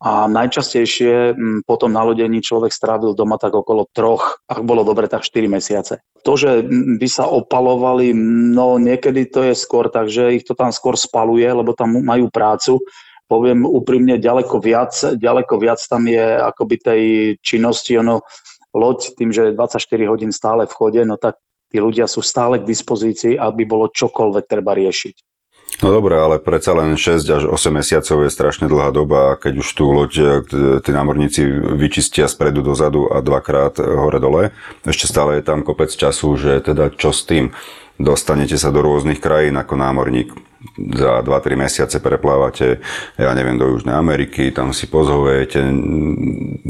a 0.02 0.26
najčastejšie 0.26 1.38
po 1.70 1.78
tom 1.78 1.94
nalodení 1.94 2.42
človek 2.42 2.74
strávil 2.74 3.14
doma 3.14 3.38
tak 3.38 3.54
okolo 3.54 3.86
troch, 3.94 4.42
ak 4.50 4.66
bolo 4.66 4.82
dobre, 4.82 5.06
tak 5.06 5.22
4 5.22 5.46
mesiace. 5.46 6.02
To, 6.26 6.34
že 6.34 6.66
by 6.98 7.06
sa 7.06 7.30
opalovali, 7.30 8.10
no 8.18 8.82
niekedy 8.82 9.30
to 9.30 9.46
je 9.46 9.54
skôr 9.54 9.94
tak, 9.94 10.10
že 10.10 10.42
ich 10.42 10.44
to 10.44 10.58
tam 10.58 10.74
skôr 10.74 10.98
spaluje, 10.98 11.46
lebo 11.46 11.78
tam 11.78 12.02
majú 12.02 12.34
prácu. 12.34 12.82
Poviem 13.30 13.62
úprimne, 13.64 14.18
ďaleko 14.18 14.58
viac, 14.58 14.92
ďaleko 14.98 15.54
viac 15.62 15.80
tam 15.86 16.10
je 16.10 16.26
akoby 16.50 16.76
tej 16.82 17.02
činnosti, 17.46 17.94
ono 17.94 18.26
loď 18.74 19.14
tým, 19.14 19.30
že 19.30 19.54
je 19.54 19.56
24 19.56 19.86
hodín 20.10 20.34
stále 20.34 20.66
v 20.66 20.74
chode, 20.74 21.02
no 21.06 21.22
tak 21.22 21.38
tí 21.72 21.78
ľudia 21.80 22.06
sú 22.06 22.20
stále 22.20 22.60
k 22.60 22.68
dispozícii, 22.68 23.40
aby 23.40 23.64
bolo 23.64 23.88
čokoľvek 23.88 24.46
treba 24.46 24.76
riešiť. 24.76 25.16
No 25.80 25.96
dobré, 25.96 26.20
ale 26.20 26.38
predsa 26.38 26.76
len 26.76 27.00
6 27.00 27.24
až 27.32 27.44
8 27.48 27.58
mesiacov 27.72 28.28
je 28.28 28.30
strašne 28.30 28.68
dlhá 28.68 28.92
doba 28.92 29.40
keď 29.40 29.64
už 29.64 29.68
tú 29.72 29.90
loď 29.90 30.12
e, 30.20 30.24
tí 30.84 30.92
námorníci 30.92 31.42
vyčistia 31.80 32.28
spredu 32.28 32.62
dozadu 32.62 33.08
a 33.08 33.24
dvakrát 33.24 33.80
hore-dole, 33.80 34.52
ešte 34.84 35.08
stále 35.08 35.40
je 35.40 35.48
tam 35.48 35.64
kopec 35.64 35.90
času, 35.90 36.36
že 36.36 36.60
teda 36.60 36.92
čo 36.94 37.16
s 37.16 37.24
tým? 37.24 37.56
Dostanete 37.98 38.60
sa 38.60 38.70
do 38.70 38.84
rôznych 38.84 39.24
krajín 39.24 39.58
ako 39.58 39.80
námorník. 39.80 40.51
Za 40.78 41.26
2-3 41.26 41.58
mesiace 41.58 41.98
preplávate, 41.98 42.86
ja 43.18 43.34
neviem, 43.34 43.58
do 43.58 43.66
Južnej 43.74 43.98
Ameriky, 43.98 44.54
tam 44.54 44.78
si 44.78 44.86
pozhovujete, 44.86 45.58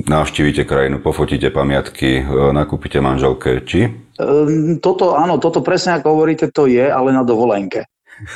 navštívite 0.08 0.64
krajinu, 0.64 1.04
pofotíte 1.04 1.52
pamiatky, 1.52 2.24
e, 2.24 2.56
nakúpite 2.56 3.04
manželke, 3.04 3.68
či? 3.68 3.92
Ehm, 4.16 4.80
toto, 4.80 5.20
áno, 5.20 5.44
toto 5.44 5.60
presne 5.60 6.00
ako 6.00 6.16
hovoríte, 6.16 6.48
to 6.56 6.72
je, 6.72 6.88
ale 6.88 7.12
na 7.12 7.28
dovolenke. 7.28 7.84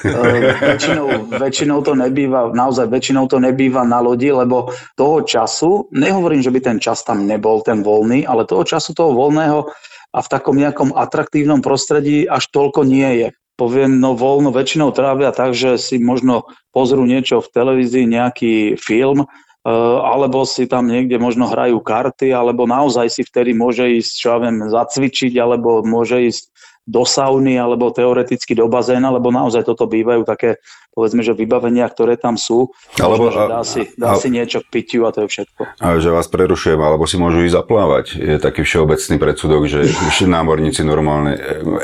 Ehm, 0.04 0.60
väčšinou, 0.60 1.08
väčšinou 1.39 1.80
to 1.88 1.94
nebýva, 1.96 2.52
naozaj 2.52 2.91
väčšinou 2.91 3.32
to 3.32 3.39
nebýva 3.39 3.88
na 3.88 4.04
lodi, 4.04 4.36
lebo 4.36 4.76
toho 5.00 5.24
času, 5.24 5.88
nehovorím, 5.96 6.44
že 6.44 6.52
by 6.52 6.60
ten 6.60 6.78
čas 6.84 7.06
tam 7.08 7.24
nebol, 7.24 7.63
ten 7.63 7.80
voľný, 7.80 8.28
ale 8.28 8.44
toho 8.44 8.68
času 8.68 8.91
toho 8.91 9.15
voľného 9.15 9.72
a 10.15 10.20
v 10.20 10.32
takom 10.32 10.56
nejakom 10.60 10.96
atraktívnom 10.96 11.63
prostredí 11.63 12.28
až 12.28 12.48
toľko 12.52 12.84
nie 12.88 13.24
je. 13.24 13.28
Poviem, 13.56 14.04
no 14.04 14.20
voľno 14.20 14.52
väčšinou 14.52 14.91
trávia 14.91 15.32
tak, 15.32 15.56
že 15.56 15.80
si 15.80 15.96
možno 15.96 16.52
pozrú 16.76 17.08
niečo 17.08 17.39
v 17.39 17.52
televízii, 17.56 18.04
nejaký 18.04 18.76
film, 18.76 19.24
ehm, 19.24 19.98
alebo 20.04 20.44
si 20.44 20.68
tam 20.68 20.91
niekde 20.91 21.15
možno 21.15 21.48
hrajú 21.48 21.80
karty, 21.80 22.36
alebo 22.36 22.68
naozaj 22.68 23.08
si 23.08 23.24
vtedy 23.24 23.56
môže 23.56 23.88
ísť, 23.88 24.12
čo 24.20 24.28
ja 24.36 24.38
viem, 24.44 24.60
zacvičiť, 24.68 25.34
alebo 25.39 25.80
môže 25.88 26.28
ísť 26.28 26.52
do 26.86 27.02
sauny 27.02 27.58
alebo 27.58 27.89
teoreticky 27.89 28.54
do 28.54 28.69
bazéna, 28.69 29.10
lebo 29.10 29.34
naozaj 29.34 29.65
toto 29.65 29.89
bývajú 29.89 30.21
také, 30.21 30.62
povedzme, 30.93 31.26
že 31.26 31.34
vybavenia, 31.34 31.89
ktoré 31.89 32.13
tam 32.13 32.38
sú. 32.38 32.69
Alebo, 33.02 33.34
Možno, 33.34 33.50
dá, 33.50 33.62
si, 33.65 33.89
dá 33.98 34.13
a, 34.13 34.21
si 34.21 34.30
niečo 34.30 34.62
k 34.62 34.69
pitiu 34.69 35.10
a 35.10 35.12
to 35.12 35.26
je 35.26 35.34
všetko. 35.34 35.62
A 35.82 35.98
že 35.98 36.13
vás 36.13 36.30
prerušujem, 36.30 36.78
alebo 36.78 37.10
si 37.10 37.17
môžu 37.17 37.41
ísť 37.41 37.58
zaplávať. 37.58 38.06
Je 38.21 38.38
taký 38.38 38.62
všeobecný 38.62 39.15
predsudok, 39.17 39.62
že 39.65 39.80
námorníci 40.30 40.86
normálne 40.86 41.34
e, 41.36 41.39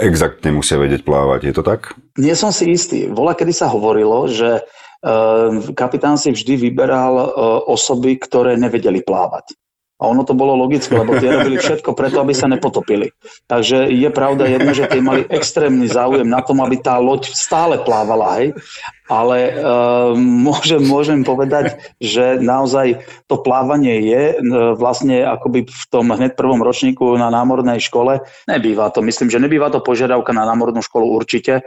exaktne 0.06 0.54
musia 0.54 0.78
vedieť 0.78 1.02
plávať. 1.02 1.50
Je 1.50 1.54
to 1.58 1.66
tak? 1.66 1.98
Nie 2.22 2.38
som 2.38 2.54
si 2.54 2.70
istý. 2.70 3.10
Vola, 3.10 3.34
kedy 3.34 3.52
sa 3.58 3.74
hovorilo, 3.74 4.30
že 4.30 4.62
uh, 4.62 5.74
kapitán 5.74 6.20
si 6.20 6.30
vždy 6.30 6.70
vyberal 6.70 7.14
uh, 7.18 7.28
osoby, 7.66 8.20
ktoré 8.20 8.60
nevedeli 8.60 9.02
plávať. 9.02 9.58
A 10.02 10.10
ono 10.10 10.26
to 10.26 10.34
bolo 10.34 10.58
logické, 10.58 10.98
lebo 10.98 11.14
tie 11.22 11.30
robili 11.30 11.62
všetko 11.62 11.94
preto, 11.94 12.18
aby 12.26 12.34
sa 12.34 12.50
nepotopili. 12.50 13.14
Takže 13.46 13.86
je 13.86 14.10
pravda 14.10 14.50
jedna, 14.50 14.74
že 14.74 14.90
tie 14.90 14.98
mali 14.98 15.30
extrémny 15.30 15.86
záujem 15.86 16.26
na 16.26 16.42
tom, 16.42 16.58
aby 16.66 16.82
tá 16.82 16.98
loď 16.98 17.30
stále 17.30 17.78
plávala, 17.78 18.42
hej. 18.42 18.58
Ale 19.06 19.54
uh, 19.54 20.18
môžem, 20.18 20.82
môžem 20.82 21.22
povedať, 21.22 21.78
že 22.02 22.42
naozaj 22.42 23.06
to 23.30 23.46
plávanie 23.46 24.02
je 24.10 24.24
uh, 24.34 24.74
vlastne 24.74 25.22
akoby 25.22 25.70
v 25.70 25.86
tom 25.94 26.10
hneď 26.10 26.34
prvom 26.34 26.66
ročníku 26.66 27.14
na 27.22 27.30
námornej 27.30 27.78
škole. 27.78 28.26
Nebýva 28.50 28.90
to, 28.90 29.06
myslím, 29.06 29.30
že 29.30 29.38
nebýva 29.38 29.70
to 29.70 29.86
požiadavka 29.86 30.34
na 30.34 30.50
námornú 30.50 30.82
školu 30.82 31.14
určite, 31.14 31.62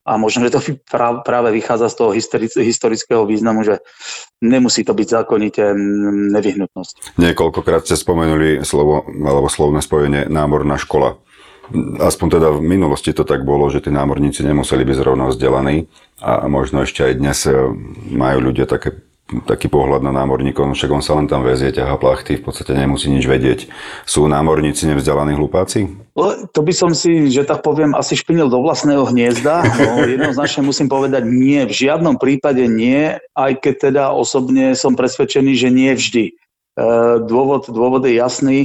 a 0.00 0.16
možno, 0.16 0.48
že 0.48 0.54
to 0.56 0.60
práve 1.22 1.48
vychádza 1.52 1.92
z 1.92 1.96
toho 2.00 2.10
historického 2.56 3.22
významu, 3.28 3.60
že 3.62 3.84
nemusí 4.40 4.80
to 4.80 4.96
byť 4.96 5.08
zákonite 5.08 5.76
nevyhnutnosť. 6.32 7.20
Niekoľkokrát 7.20 7.84
ste 7.84 8.00
spomenuli 8.00 8.64
slovo, 8.64 9.04
alebo 9.04 9.52
slovné 9.52 9.84
spojenie 9.84 10.24
námorná 10.26 10.80
škola. 10.80 11.20
Aspoň 12.00 12.28
teda 12.40 12.48
v 12.50 12.66
minulosti 12.66 13.14
to 13.14 13.22
tak 13.22 13.46
bolo, 13.46 13.70
že 13.70 13.84
tí 13.84 13.94
námorníci 13.94 14.42
nemuseli 14.42 14.82
byť 14.82 14.96
zrovna 14.98 15.30
vzdelaní 15.30 15.86
a 16.18 16.50
možno 16.50 16.82
ešte 16.82 17.06
aj 17.06 17.12
dnes 17.14 17.38
e, 17.46 17.54
majú 18.10 18.50
ľudia 18.50 18.66
také 18.66 18.98
taký 19.46 19.70
pohľad 19.70 20.02
na 20.02 20.10
námorníkov, 20.10 20.66
no 20.66 20.74
však 20.74 20.90
on 20.90 21.04
sa 21.04 21.14
len 21.16 21.30
tam 21.30 21.46
vezie, 21.46 21.70
ťaha 21.70 21.96
plachty, 21.96 22.38
v 22.38 22.44
podstate 22.44 22.74
nemusí 22.74 23.06
nič 23.06 23.24
vedieť. 23.24 23.70
Sú 24.04 24.26
námorníci 24.26 24.90
nevzdelaní 24.90 25.38
hlupáci? 25.38 25.86
To 26.50 26.60
by 26.60 26.72
som 26.74 26.90
si, 26.92 27.30
že 27.30 27.46
tak 27.46 27.62
poviem, 27.62 27.94
asi 27.94 28.18
špinil 28.18 28.50
do 28.50 28.60
vlastného 28.60 29.06
hniezda. 29.08 29.62
No, 29.78 30.04
jednoznačne 30.04 30.66
musím 30.66 30.90
povedať 30.90 31.22
nie, 31.24 31.62
v 31.64 31.72
žiadnom 31.72 32.18
prípade 32.18 32.66
nie, 32.66 33.16
aj 33.32 33.52
keď 33.62 33.74
teda 33.90 34.04
osobne 34.12 34.74
som 34.74 34.98
presvedčený, 34.98 35.52
že 35.54 35.68
nie 35.70 35.92
vždy. 35.94 36.24
E, 36.30 36.32
dôvod, 37.24 37.70
dôvod 37.70 38.02
je 38.04 38.18
jasný. 38.18 38.58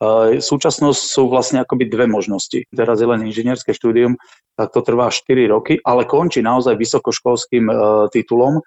E, 0.00 0.40
súčasnosť 0.40 1.00
sú 1.00 1.28
vlastne 1.28 1.60
akoby 1.60 1.92
dve 1.92 2.08
možnosti. 2.08 2.64
Teraz 2.72 3.04
je 3.04 3.06
len 3.06 3.22
inžinierské 3.28 3.76
štúdium, 3.76 4.16
tak 4.56 4.72
to 4.72 4.80
trvá 4.80 5.12
4 5.12 5.52
roky, 5.52 5.76
ale 5.84 6.08
končí 6.08 6.40
naozaj 6.40 6.80
vysokoškolským 6.80 7.68
e, 7.68 7.74
titulom. 8.12 8.64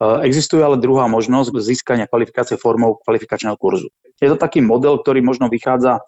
Existuje 0.00 0.64
ale 0.64 0.80
druhá 0.80 1.04
možnosť 1.12 1.52
získania 1.60 2.08
kvalifikácie 2.08 2.56
formou 2.56 2.96
kvalifikačného 3.04 3.52
kurzu. 3.60 3.92
Je 4.16 4.32
to 4.32 4.40
taký 4.40 4.64
model, 4.64 4.96
ktorý 4.96 5.20
možno 5.20 5.52
vychádza 5.52 6.00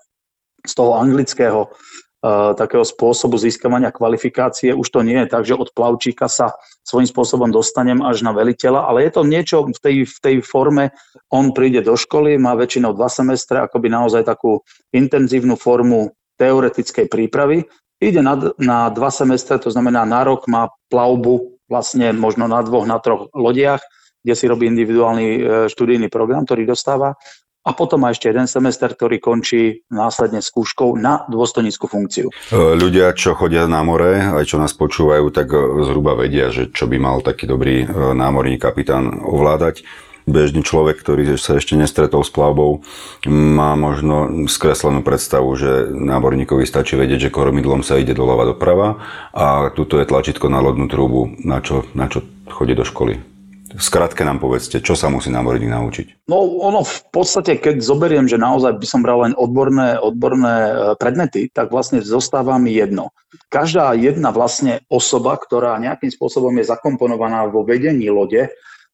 z 0.65 0.73
toho 0.73 0.97
anglického 0.97 1.69
uh, 1.69 2.57
takého 2.57 2.87
spôsobu 2.87 3.37
získavania 3.37 3.93
kvalifikácie. 3.93 4.73
Už 4.73 4.89
to 4.89 5.05
nie 5.05 5.21
je 5.21 5.29
tak, 5.29 5.45
že 5.45 5.59
od 5.59 5.75
plavčíka 5.77 6.25
sa 6.31 6.57
svojím 6.87 7.11
spôsobom 7.11 7.53
dostanem 7.53 8.01
až 8.01 8.25
na 8.25 8.33
veliteľa, 8.33 8.89
ale 8.89 9.05
je 9.05 9.13
to 9.13 9.23
niečo 9.29 9.57
v 9.69 9.77
tej, 9.77 9.97
v 10.09 10.19
tej 10.23 10.37
forme, 10.41 10.95
on 11.29 11.53
príde 11.53 11.85
do 11.85 11.93
školy, 11.93 12.41
má 12.41 12.57
väčšinou 12.57 12.97
dva 12.97 13.13
semestre, 13.13 13.61
akoby 13.61 13.93
naozaj 13.93 14.25
takú 14.25 14.65
intenzívnu 14.95 15.59
formu 15.59 16.15
teoretickej 16.41 17.13
prípravy, 17.13 17.69
ide 18.03 18.25
na, 18.25 18.35
na 18.59 18.91
dva 18.91 19.13
semestre, 19.13 19.61
to 19.61 19.71
znamená 19.71 20.03
na 20.03 20.27
rok 20.27 20.49
má 20.51 20.71
plavbu 20.91 21.52
vlastne 21.73 22.13
možno 22.13 22.45
na 22.45 22.61
dvoch, 22.61 22.85
na 22.85 23.01
troch 23.01 23.33
lodiach, 23.33 23.81
kde 24.21 24.35
si 24.37 24.45
robí 24.45 24.69
individuálny 24.69 25.27
e, 25.27 25.41
študijný 25.73 26.13
program, 26.13 26.45
ktorý 26.45 26.69
dostáva. 26.69 27.17
A 27.63 27.79
potom 27.79 28.03
má 28.03 28.11
ešte 28.11 28.27
jeden 28.27 28.51
semester, 28.51 28.91
ktorý 28.91 29.23
končí 29.23 29.87
následne 29.87 30.43
skúškou 30.43 30.99
na 30.99 31.25
dôstojníckú 31.33 31.89
funkciu. 31.89 32.29
E, 32.29 32.35
ľudia, 32.77 33.17
čo 33.17 33.33
chodia 33.33 33.65
na 33.65 33.81
more, 33.81 34.37
aj 34.37 34.45
čo 34.45 34.61
nás 34.61 34.77
počúvajú, 34.77 35.33
tak 35.33 35.49
e, 35.49 35.59
zhruba 35.89 36.13
vedia, 36.13 36.53
že 36.53 36.69
čo 36.69 36.85
by 36.85 37.01
mal 37.01 37.25
taký 37.25 37.49
dobrý 37.49 37.89
námorný 37.89 38.61
kapitán 38.61 39.25
ovládať 39.25 39.83
bežný 40.27 40.63
človek, 40.63 40.99
ktorý 41.01 41.35
sa 41.37 41.59
ešte 41.59 41.75
nestretol 41.75 42.23
s 42.23 42.31
plavbou, 42.31 42.83
má 43.27 43.75
možno 43.75 44.47
skreslenú 44.47 45.03
predstavu, 45.03 45.53
že 45.59 45.91
náborníkovi 45.91 46.67
stačí 46.67 46.95
vedieť, 46.95 47.29
že 47.29 47.35
kormidlom 47.35 47.83
sa 47.83 47.99
ide 47.99 48.15
doľava 48.15 48.55
doprava 48.55 48.89
a 49.35 49.71
tuto 49.75 49.99
je 49.99 50.09
tlačítko 50.09 50.47
na 50.47 50.63
lodnú 50.63 50.87
trúbu, 50.87 51.35
na 51.43 51.59
čo, 51.63 51.87
na 51.97 52.07
čo 52.07 52.23
chodí 52.51 52.75
do 52.75 52.87
školy. 52.87 53.33
Skratke 53.73 54.21
nám 54.21 54.37
povedzte, 54.37 54.85
čo 54.85 54.93
sa 54.93 55.09
musí 55.09 55.33
námorník 55.33 55.73
naučiť? 55.73 56.29
No 56.29 56.45
ono 56.45 56.85
v 56.85 56.99
podstate, 57.09 57.57
keď 57.57 57.81
zoberiem, 57.81 58.29
že 58.29 58.37
naozaj 58.37 58.77
by 58.77 58.87
som 58.89 59.01
bral 59.01 59.25
len 59.25 59.33
odborné, 59.33 59.97
odborné 59.97 60.57
e, 60.69 60.73
predmety, 61.01 61.49
tak 61.49 61.73
vlastne 61.73 62.05
zostáva 62.05 62.61
mi 62.61 62.77
jedno. 62.77 63.17
Každá 63.49 63.97
jedna 63.97 64.29
vlastne 64.29 64.85
osoba, 64.93 65.41
ktorá 65.41 65.81
nejakým 65.81 66.13
spôsobom 66.13 66.53
je 66.61 66.69
zakomponovaná 66.69 67.49
vo 67.49 67.65
vedení 67.65 68.13
lode, 68.13 68.53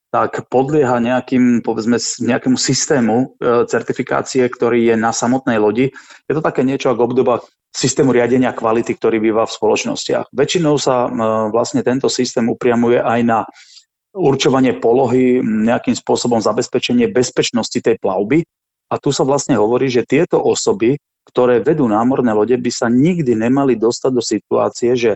tak 0.09 0.49
podlieha 0.49 1.05
nejakým, 1.05 1.61
povedzme, 1.61 2.01
nejakému 2.01 2.57
systému 2.57 3.37
e, 3.37 3.68
certifikácie, 3.68 4.49
ktorý 4.49 4.92
je 4.92 4.97
na 4.97 5.12
samotnej 5.12 5.61
lodi. 5.61 5.92
Je 6.25 6.33
to 6.33 6.40
také 6.40 6.64
niečo 6.64 6.97
ako 6.97 7.12
obdoba 7.12 7.44
systému 7.77 8.16
riadenia 8.16 8.57
kvality, 8.57 8.97
ktorý 8.97 9.21
býva 9.21 9.44
v 9.44 9.53
spoločnostiach. 9.53 10.33
Väčšinou 10.33 10.81
sa 10.81 11.05
e, 11.05 11.09
vlastne 11.53 11.85
tento 11.85 12.09
systém 12.09 12.49
upriamuje 12.49 13.05
aj 13.05 13.21
na 13.21 13.38
určovanie 14.16 14.81
polohy, 14.81 15.44
nejakým 15.44 15.92
spôsobom 15.92 16.40
zabezpečenie 16.40 17.12
bezpečnosti 17.12 17.77
tej 17.77 18.01
plavby. 18.01 18.49
A 18.88 18.97
tu 18.97 19.12
sa 19.12 19.29
vlastne 19.29 19.61
hovorí, 19.61 19.92
že 19.92 20.09
tieto 20.09 20.40
osoby, 20.40 20.97
ktoré 21.29 21.61
vedú 21.61 21.85
námorné 21.85 22.33
lode, 22.33 22.57
by 22.57 22.71
sa 22.73 22.88
nikdy 22.88 23.37
nemali 23.37 23.77
dostať 23.77 24.11
do 24.16 24.25
situácie, 24.25 24.97
že 24.97 25.12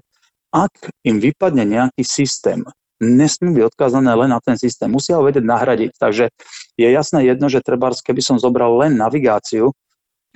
ak 0.52 0.92
im 1.08 1.16
vypadne 1.16 1.64
nejaký 1.64 2.04
systém, 2.04 2.60
nesmú 3.02 3.50
byť 3.58 3.64
odkázané 3.74 4.14
len 4.14 4.30
na 4.30 4.38
ten 4.38 4.54
systém. 4.54 4.86
Musia 4.86 5.18
ho 5.18 5.26
vedieť 5.26 5.42
nahradiť. 5.42 5.98
Takže 5.98 6.30
je 6.78 6.88
jasné 6.88 7.26
jedno, 7.26 7.50
že 7.50 7.58
treba, 7.58 7.90
keby 7.90 8.22
som 8.22 8.36
zobral 8.38 8.78
len 8.78 8.94
navigáciu, 8.94 9.74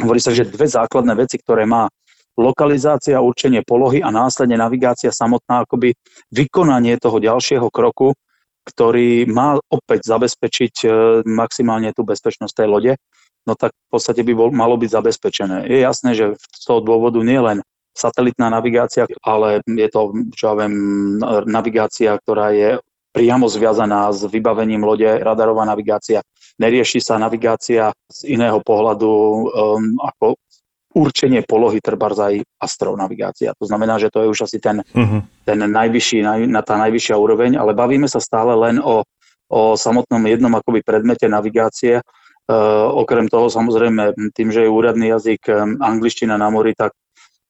hovorí 0.03 0.21
sa, 0.21 0.35
že 0.35 0.45
dve 0.45 0.67
základné 0.67 1.15
veci, 1.15 1.39
ktoré 1.39 1.65
má 1.65 1.89
lokalizácia, 2.37 3.17
určenie 3.23 3.65
polohy 3.65 4.05
a 4.05 4.13
následne 4.13 4.61
navigácia 4.61 5.09
samotná, 5.09 5.65
akoby 5.65 5.97
vykonanie 6.29 7.01
toho 7.01 7.17
ďalšieho 7.17 7.73
kroku, 7.73 8.13
ktorý 8.67 9.25
má 9.31 9.57
opäť 9.73 10.05
zabezpečiť 10.05 10.75
e, 10.85 10.89
maximálne 11.25 11.95
tú 11.97 12.05
bezpečnosť 12.05 12.53
tej 12.53 12.69
lode, 12.69 12.93
no 13.49 13.57
tak 13.57 13.73
v 13.73 13.89
podstate 13.89 14.21
by 14.27 14.33
bol, 14.37 14.51
malo 14.53 14.77
byť 14.77 14.91
zabezpečené. 14.91 15.57
Je 15.71 15.81
jasné, 15.81 16.13
že 16.13 16.35
z 16.37 16.63
toho 16.67 16.83
dôvodu 16.85 17.17
nie 17.23 17.39
len 17.39 17.65
satelitná 17.97 18.53
navigácia, 18.53 19.09
ale 19.25 19.65
je 19.65 19.89
to, 19.89 20.13
čo 20.37 20.53
ja 20.53 20.55
viem, 20.61 20.75
navigácia, 21.49 22.13
ktorá 22.21 22.53
je 22.53 22.77
priamo 23.17 23.49
zviazaná 23.49 24.13
s 24.13 24.29
vybavením 24.29 24.85
lode, 24.85 25.09
radarová 25.09 25.65
navigácia. 25.65 26.21
Nerieši 26.61 27.01
sa 27.01 27.17
navigácia 27.17 27.89
z 28.13 28.19
iného 28.29 28.61
pohľadu 28.61 29.09
um, 29.09 29.97
ako 30.05 30.37
určenie 30.93 31.41
polohy 31.45 31.81
trebárs 31.81 32.21
aj 32.21 32.45
astronavigácia. 32.61 33.57
To 33.57 33.65
znamená, 33.65 33.97
že 33.97 34.13
to 34.13 34.25
je 34.25 34.33
už 34.33 34.49
asi 34.49 34.61
ten, 34.61 34.81
uh-huh. 34.81 35.21
ten 35.45 35.59
najvyšší, 35.61 36.19
naj, 36.25 36.41
na 36.49 36.61
tá 36.61 36.77
najvyššia 36.81 37.17
úroveň, 37.17 37.57
ale 37.57 37.77
bavíme 37.77 38.09
sa 38.09 38.21
stále 38.21 38.57
len 38.57 38.81
o, 38.81 39.05
o 39.49 39.61
samotnom 39.77 40.25
jednom 40.25 40.53
akoby 40.53 40.85
predmete 40.85 41.29
navigácie. 41.29 42.01
Uh, 42.47 42.89
okrem 42.97 43.27
toho 43.29 43.51
samozrejme, 43.51 44.33
tým, 44.33 44.49
že 44.55 44.65
je 44.65 44.71
úradný 44.71 45.13
jazyk 45.13 45.43
um, 45.51 45.81
angličtina 45.83 46.41
na 46.41 46.49
mori, 46.49 46.73
tak 46.73 46.97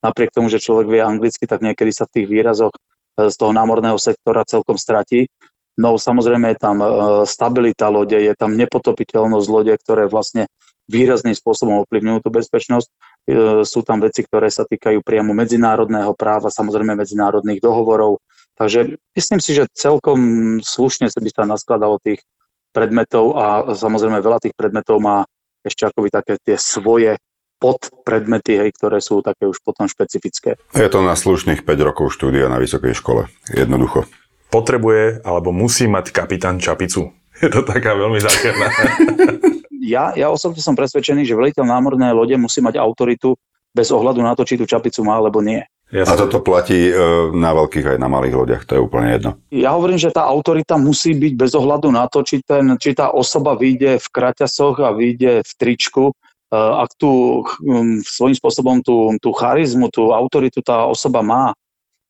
napriek 0.04 0.32
tomu, 0.32 0.50
že 0.52 0.62
človek 0.62 0.88
vie 0.88 1.02
anglicky, 1.02 1.44
tak 1.48 1.64
niekedy 1.64 1.92
sa 1.92 2.08
v 2.08 2.20
tých 2.20 2.26
výrazoch 2.28 2.74
uh, 2.74 3.28
z 3.28 3.34
toho 3.36 3.52
námorného 3.52 3.96
sektora 3.96 4.48
celkom 4.48 4.76
stratí. 4.76 5.28
No 5.76 6.00
samozrejme 6.00 6.56
je 6.56 6.58
tam 6.58 6.76
uh, 6.80 6.88
stabilita 7.28 7.92
lode, 7.92 8.16
je 8.16 8.34
tam 8.36 8.56
nepotopiteľnosť 8.56 9.48
lode, 9.52 9.74
ktoré 9.76 10.08
vlastne 10.08 10.48
výrazným 10.86 11.34
spôsobom 11.34 11.82
ovplyvňujú 11.84 12.18
tú 12.22 12.30
bezpečnosť. 12.30 12.88
E, 12.88 12.94
sú 13.66 13.82
tam 13.82 13.98
veci, 13.98 14.22
ktoré 14.22 14.46
sa 14.50 14.62
týkajú 14.62 15.02
priamo 15.02 15.34
medzinárodného 15.34 16.14
práva, 16.14 16.48
samozrejme 16.50 16.94
medzinárodných 16.94 17.58
dohovorov. 17.58 18.22
Takže 18.56 18.96
myslím 19.18 19.40
si, 19.42 19.52
že 19.52 19.68
celkom 19.74 20.18
slušne 20.62 21.12
sa 21.12 21.20
by 21.20 21.28
sa 21.28 21.44
naskladalo 21.44 22.00
tých 22.00 22.24
predmetov 22.72 23.36
a 23.36 23.74
samozrejme 23.74 24.22
veľa 24.22 24.38
tých 24.40 24.54
predmetov 24.56 25.02
má 25.02 25.26
ešte 25.66 25.90
akoby 25.90 26.08
také 26.08 26.38
tie 26.40 26.56
svoje 26.56 27.18
podpredmety, 27.56 28.60
hej, 28.60 28.70
ktoré 28.76 29.00
sú 29.00 29.24
také 29.24 29.48
už 29.48 29.60
potom 29.64 29.88
špecifické. 29.88 30.60
Je 30.76 30.88
to 30.92 31.00
na 31.00 31.16
slušných 31.16 31.64
5 31.64 31.88
rokov 31.88 32.12
štúdia 32.12 32.52
na 32.52 32.60
vysokej 32.60 32.92
škole. 32.96 33.28
Jednoducho. 33.52 34.04
Potrebuje 34.52 35.26
alebo 35.26 35.50
musí 35.50 35.90
mať 35.90 36.14
kapitán 36.14 36.62
čapicu. 36.62 37.12
Je 37.42 37.52
to 37.52 37.66
taká 37.68 37.92
veľmi 37.92 38.16
zákerná. 38.16 38.68
ja, 39.94 40.16
ja 40.16 40.32
osobne 40.32 40.64
som 40.64 40.72
presvedčený, 40.72 41.28
že 41.28 41.36
veliteľ 41.36 41.68
námornej 41.68 42.16
lode 42.16 42.32
musí 42.40 42.64
mať 42.64 42.80
autoritu 42.80 43.36
bez 43.76 43.92
ohľadu 43.92 44.24
na 44.24 44.32
to, 44.32 44.48
či 44.48 44.56
tú 44.56 44.64
čapicu 44.64 45.04
má 45.04 45.20
alebo 45.20 45.44
nie. 45.44 45.60
Jasne. 45.86 46.18
A 46.18 46.18
toto 46.18 46.42
platí 46.42 46.90
e, 46.90 46.92
na 47.30 47.54
veľkých 47.54 47.94
aj 47.94 47.98
na 48.02 48.10
malých 48.10 48.34
lodiach, 48.34 48.62
to 48.66 48.74
je 48.74 48.82
úplne 48.82 49.06
jedno. 49.14 49.30
Ja 49.54 49.78
hovorím, 49.78 50.02
že 50.02 50.10
tá 50.10 50.26
autorita 50.26 50.74
musí 50.74 51.14
byť 51.14 51.32
bez 51.38 51.54
ohľadu 51.54 51.94
na 51.94 52.10
to, 52.10 52.26
či, 52.26 52.42
ten, 52.42 52.74
či 52.74 52.90
tá 52.90 53.14
osoba 53.14 53.54
vyjde 53.54 54.02
v 54.02 54.06
kraťasoch 54.10 54.82
a 54.82 54.90
vyjde 54.90 55.46
v 55.46 55.52
tričku. 55.54 56.10
E, 56.46 56.56
ak 56.56 56.94
hm, 57.02 58.06
svojím 58.06 58.36
spôsobom 58.38 58.76
tú, 58.82 59.14
tú 59.18 59.34
charizmu, 59.34 59.90
tú 59.90 60.14
autoritu 60.14 60.62
tá 60.62 60.86
osoba 60.86 61.22
má, 61.22 61.54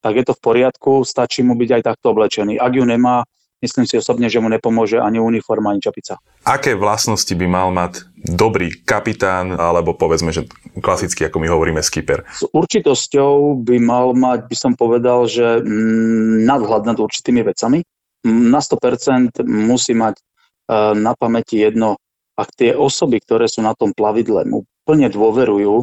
tak 0.04 0.22
je 0.22 0.24
to 0.28 0.36
v 0.36 0.44
poriadku, 0.44 0.92
stačí 1.02 1.42
mu 1.42 1.58
byť 1.58 1.70
aj 1.80 1.82
takto 1.82 2.14
oblečený. 2.14 2.60
Ak 2.60 2.72
ju 2.76 2.84
nemá, 2.86 3.26
myslím 3.64 3.88
si 3.88 3.96
osobne, 3.98 4.28
že 4.28 4.38
mu 4.38 4.46
nepomôže 4.46 5.00
ani 5.00 5.18
uniforma, 5.18 5.72
ani 5.72 5.82
čapica. 5.82 6.20
Aké 6.46 6.76
vlastnosti 6.76 7.32
by 7.32 7.46
mal 7.48 7.68
mať 7.72 8.06
dobrý 8.14 8.70
kapitán, 8.84 9.56
alebo 9.56 9.96
povedzme, 9.96 10.30
že 10.30 10.46
klasicky, 10.78 11.26
ako 11.26 11.42
my 11.42 11.48
hovoríme, 11.50 11.80
skipper? 11.82 12.22
S 12.28 12.46
určitosťou 12.46 13.58
by 13.64 13.76
mal 13.82 14.12
mať, 14.14 14.46
by 14.46 14.56
som 14.56 14.72
povedal, 14.76 15.26
že 15.26 15.64
mm, 15.64 16.46
nadhľad 16.46 16.86
nad 16.86 16.98
určitými 17.00 17.42
vecami. 17.42 17.82
Na 18.26 18.62
100% 18.62 19.42
musí 19.46 19.94
mať 19.94 20.18
e, 20.18 20.22
na 20.98 21.18
pamäti 21.18 21.62
jedno, 21.62 21.98
ak 22.36 22.48
tie 22.52 22.76
osoby, 22.76 23.18
ktoré 23.24 23.48
sú 23.48 23.64
na 23.64 23.72
tom 23.72 23.96
plavidle, 23.96 24.44
mu 24.44 24.68
plne 24.84 25.08
dôverujú, 25.08 25.82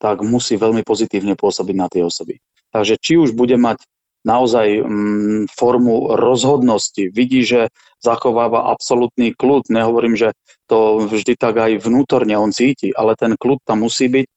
tak 0.00 0.24
musí 0.24 0.56
veľmi 0.56 0.86
pozitívne 0.86 1.36
pôsobiť 1.36 1.76
na 1.76 1.90
tie 1.90 2.06
osoby. 2.06 2.40
Takže 2.70 2.96
či 2.96 3.20
už 3.20 3.36
bude 3.36 3.58
mať 3.58 3.84
naozaj 4.24 4.84
mm, 4.84 5.42
formu 5.52 6.16
rozhodnosti. 6.16 7.08
Vidí, 7.12 7.44
že 7.44 7.72
zachováva 8.00 8.72
absolútny 8.72 9.32
kľud. 9.32 9.68
Nehovorím, 9.72 10.16
že 10.16 10.36
to 10.68 11.08
vždy 11.08 11.36
tak 11.36 11.56
aj 11.56 11.80
vnútorne 11.80 12.36
on 12.36 12.52
cíti, 12.52 12.92
ale 12.92 13.16
ten 13.16 13.36
kľud 13.36 13.64
tam 13.64 13.84
musí 13.84 14.08
byť. 14.12 14.26
E, 14.28 14.32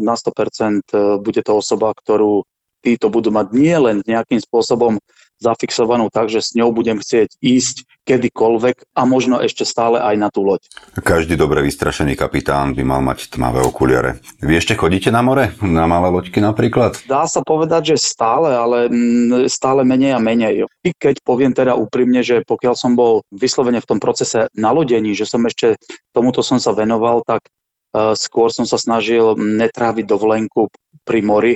na 0.00 0.14
100% 0.14 0.92
e, 0.92 1.18
bude 1.20 1.40
to 1.40 1.52
osoba, 1.56 1.92
ktorú 1.96 2.44
títo 2.84 3.08
budú 3.08 3.30
mať 3.32 3.46
nie 3.54 3.76
len 3.76 3.96
nejakým 4.04 4.42
spôsobom 4.42 5.00
zafixovanú 5.42 6.06
tak, 6.08 6.30
že 6.30 6.38
s 6.38 6.54
ňou 6.54 6.70
budem 6.70 7.02
chcieť 7.02 7.42
ísť 7.42 7.90
kedykoľvek 8.02 8.98
a 8.98 9.02
možno 9.06 9.38
ešte 9.38 9.62
stále 9.62 10.02
aj 10.02 10.14
na 10.18 10.28
tú 10.30 10.42
loď. 10.42 10.66
Každý 10.98 11.38
dobre 11.38 11.62
vystrašený 11.62 12.18
kapitán 12.18 12.74
by 12.74 12.82
mal 12.82 12.98
mať 13.02 13.30
tmavé 13.30 13.62
okuliare. 13.62 14.18
Vy 14.42 14.58
ešte 14.58 14.74
chodíte 14.74 15.14
na 15.14 15.22
more? 15.22 15.54
Na 15.62 15.86
malé 15.86 16.10
loďky 16.10 16.42
napríklad? 16.42 16.98
Dá 17.06 17.30
sa 17.30 17.46
povedať, 17.46 17.94
že 17.94 18.02
stále, 18.02 18.50
ale 18.50 18.90
mm, 18.90 19.46
stále 19.46 19.86
menej 19.86 20.18
a 20.18 20.20
menej. 20.22 20.66
I 20.82 20.90
keď 20.90 21.22
poviem 21.22 21.54
teda 21.54 21.78
úprimne, 21.78 22.26
že 22.26 22.42
pokiaľ 22.42 22.74
som 22.74 22.98
bol 22.98 23.22
vyslovene 23.30 23.78
v 23.78 23.88
tom 23.88 24.02
procese 24.02 24.50
nalodení, 24.58 25.14
že 25.14 25.26
som 25.26 25.42
ešte 25.46 25.78
tomuto 26.10 26.42
som 26.42 26.58
sa 26.58 26.74
venoval, 26.74 27.22
tak 27.22 27.46
e, 27.46 28.18
skôr 28.18 28.50
som 28.50 28.66
sa 28.66 28.82
snažil 28.82 29.38
netráviť 29.38 30.04
dovolenku 30.10 30.74
pri 31.06 31.20
mori, 31.22 31.54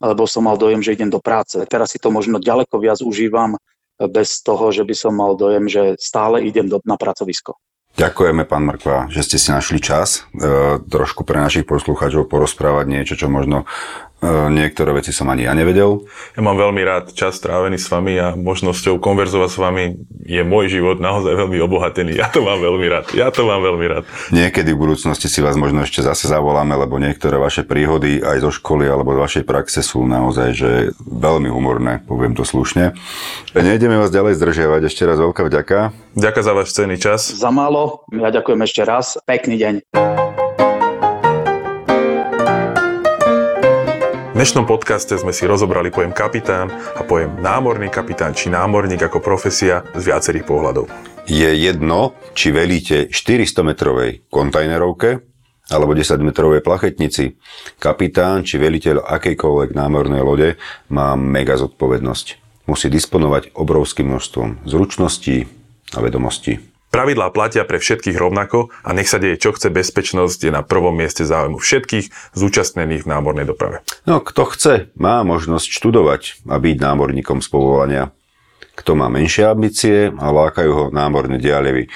lebo 0.00 0.26
som 0.26 0.46
mal 0.46 0.58
dojem, 0.58 0.82
že 0.82 0.94
idem 0.94 1.10
do 1.10 1.22
práce. 1.22 1.60
Teraz 1.66 1.94
si 1.94 1.98
to 2.02 2.10
možno 2.10 2.42
ďaleko 2.42 2.78
viac 2.78 2.98
užívam 3.02 3.58
bez 3.98 4.42
toho, 4.42 4.74
že 4.74 4.82
by 4.82 4.94
som 4.94 5.14
mal 5.14 5.38
dojem, 5.38 5.70
že 5.70 5.94
stále 6.02 6.42
idem 6.42 6.66
do, 6.66 6.82
na 6.82 6.98
pracovisko. 6.98 7.54
Ďakujeme, 7.94 8.42
pán 8.42 8.66
Mrkva, 8.66 9.06
že 9.06 9.22
ste 9.22 9.38
si 9.38 9.54
našli 9.54 9.78
čas 9.78 10.26
e, 10.34 10.82
trošku 10.82 11.22
pre 11.22 11.38
našich 11.38 11.62
poslucháčov 11.62 12.26
porozprávať 12.26 12.90
niečo, 12.90 13.14
čo 13.14 13.30
možno 13.30 13.70
niektoré 14.48 14.96
veci 14.96 15.12
som 15.12 15.28
ani 15.28 15.44
ja 15.44 15.52
nevedel. 15.52 16.08
Ja 16.32 16.40
mám 16.40 16.56
veľmi 16.56 16.80
rád 16.80 17.12
čas 17.12 17.36
strávený 17.36 17.76
s 17.76 17.86
vami 17.92 18.16
a 18.16 18.32
možnosťou 18.32 18.96
konverzovať 18.96 19.50
s 19.52 19.58
vami 19.60 19.84
je 20.24 20.40
môj 20.40 20.72
život 20.72 20.96
naozaj 20.98 21.36
veľmi 21.36 21.60
obohatený. 21.60 22.16
Ja 22.16 22.32
to 22.32 22.40
mám 22.40 22.64
veľmi 22.64 22.86
rád. 22.88 23.04
Ja 23.12 23.28
to 23.28 23.44
mám 23.44 23.60
veľmi 23.60 23.86
rád. 23.86 24.04
Niekedy 24.32 24.72
v 24.72 24.78
budúcnosti 24.80 25.28
si 25.28 25.44
vás 25.44 25.54
možno 25.60 25.84
ešte 25.84 26.00
zase 26.00 26.26
zavoláme, 26.26 26.72
lebo 26.74 26.96
niektoré 26.96 27.36
vaše 27.36 27.62
príhody 27.62 28.24
aj 28.24 28.40
zo 28.40 28.50
školy 28.50 28.88
alebo 28.88 29.12
z 29.12 29.20
vašej 29.20 29.44
praxe 29.44 29.84
sú 29.84 30.08
naozaj 30.08 30.48
že 30.56 30.70
veľmi 31.04 31.52
humorné, 31.52 32.00
poviem 32.08 32.32
to 32.32 32.48
slušne. 32.48 32.96
Nejdeme 33.52 34.00
vás 34.00 34.08
ďalej 34.08 34.40
zdržiavať. 34.40 34.82
Ešte 34.88 35.02
raz 35.04 35.20
veľká 35.20 35.44
vďaka. 35.44 35.92
Ďakujem 36.16 36.46
za 36.46 36.52
váš 36.56 36.68
cenný 36.72 36.96
čas. 36.96 37.20
Za 37.28 37.50
málo. 37.52 38.06
Ja 38.14 38.32
ďakujem 38.32 38.60
ešte 38.64 38.82
raz. 38.86 39.18
Pekný 39.26 39.60
deň. 39.60 40.43
Dnešnom 44.44 44.68
podcaste 44.68 45.16
sme 45.16 45.32
si 45.32 45.48
rozobrali 45.48 45.88
pojem 45.88 46.12
kapitán 46.12 46.68
a 46.68 47.00
pojem 47.00 47.32
námorný 47.40 47.88
kapitán 47.88 48.36
či 48.36 48.52
námorník 48.52 49.00
ako 49.00 49.24
profesia 49.24 49.88
z 49.96 50.12
viacerých 50.12 50.44
pohľadov. 50.44 50.84
Je 51.24 51.48
jedno, 51.48 52.12
či 52.36 52.52
velíte 52.52 53.08
400-metrovej 53.08 54.28
kontajnerovke 54.28 55.24
alebo 55.72 55.96
10-metrovej 55.96 56.60
plachetnici. 56.60 57.40
Kapitán 57.80 58.44
či 58.44 58.60
veliteľ 58.60 59.08
akejkoľvek 59.08 59.72
námornej 59.72 60.20
lode 60.20 60.60
má 60.92 61.16
mega 61.16 61.56
zodpovednosť. 61.56 62.26
Musí 62.68 62.92
disponovať 62.92 63.56
obrovským 63.56 64.12
množstvom 64.12 64.68
zručností, 64.68 65.48
a 65.96 66.04
vedomosti. 66.04 66.73
Pravidlá 66.94 67.34
platia 67.34 67.66
pre 67.66 67.82
všetkých 67.82 68.14
rovnako 68.14 68.70
a 68.86 68.94
nech 68.94 69.10
sa 69.10 69.18
deje 69.18 69.42
čo 69.42 69.50
chce, 69.50 69.66
bezpečnosť 69.66 70.46
je 70.46 70.52
na 70.54 70.62
prvom 70.62 70.94
mieste 70.94 71.26
záujmu 71.26 71.58
všetkých 71.58 72.38
zúčastnených 72.38 73.02
v 73.02 73.10
námornej 73.10 73.50
doprave. 73.50 73.82
No, 74.06 74.22
kto 74.22 74.46
chce, 74.54 74.94
má 74.94 75.26
možnosť 75.26 75.74
študovať 75.74 76.46
a 76.46 76.54
byť 76.54 76.76
námorníkom 76.78 77.42
z 77.42 77.48
povolania. 77.50 78.04
Kto 78.78 78.94
má 78.94 79.10
menšie 79.10 79.42
ambície 79.42 80.14
a 80.14 80.26
lákajú 80.30 80.70
ho 80.70 80.84
námorné 80.94 81.42
dialevy 81.42 81.90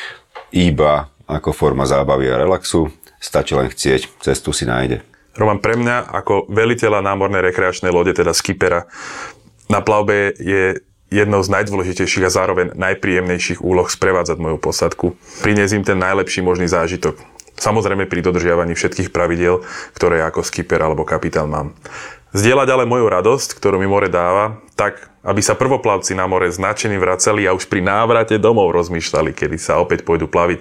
iba 0.50 1.14
ako 1.30 1.54
forma 1.54 1.86
zábavy 1.86 2.26
a 2.34 2.42
relaxu, 2.42 2.90
stačí 3.22 3.54
len 3.54 3.70
chcieť, 3.70 4.18
cestu 4.18 4.50
si 4.50 4.66
nájde. 4.66 5.06
Roman, 5.38 5.62
pre 5.62 5.78
mňa 5.78 6.10
ako 6.10 6.50
veliteľa 6.50 7.06
námornej 7.06 7.46
rekreačnej 7.46 7.94
lode, 7.94 8.10
teda 8.18 8.34
skipera, 8.34 8.90
na 9.70 9.78
plavbe 9.78 10.34
je 10.42 10.87
jednou 11.08 11.40
z 11.40 11.48
najdôležitejších 11.52 12.28
a 12.28 12.32
zároveň 12.32 12.76
najpríjemnejších 12.76 13.64
úloh 13.64 13.88
sprevádzať 13.88 14.36
moju 14.40 14.58
posadku. 14.60 15.16
Priniesť 15.40 15.74
im 15.80 15.84
ten 15.84 15.98
najlepší 15.98 16.44
možný 16.44 16.68
zážitok. 16.68 17.16
Samozrejme 17.58 18.06
pri 18.06 18.22
dodržiavaní 18.22 18.78
všetkých 18.78 19.10
pravidiel, 19.10 19.66
ktoré 19.98 20.22
ako 20.22 20.46
skipper 20.46 20.78
alebo 20.78 21.02
kapitán 21.02 21.50
mám. 21.50 21.68
Zdieľať 22.36 22.68
ale 22.70 22.84
moju 22.84 23.08
radosť, 23.08 23.56
ktorú 23.56 23.80
mi 23.80 23.88
more 23.88 24.06
dáva, 24.12 24.60
tak, 24.76 25.10
aby 25.24 25.40
sa 25.40 25.56
prvoplavci 25.56 26.12
na 26.12 26.28
more 26.28 26.46
značení 26.52 27.00
vracali 27.00 27.48
a 27.48 27.56
už 27.56 27.66
pri 27.66 27.80
návrate 27.82 28.36
domov 28.36 28.70
rozmýšľali, 28.76 29.32
kedy 29.32 29.56
sa 29.56 29.80
opäť 29.80 30.04
pôjdu 30.04 30.28
plaviť. 30.28 30.60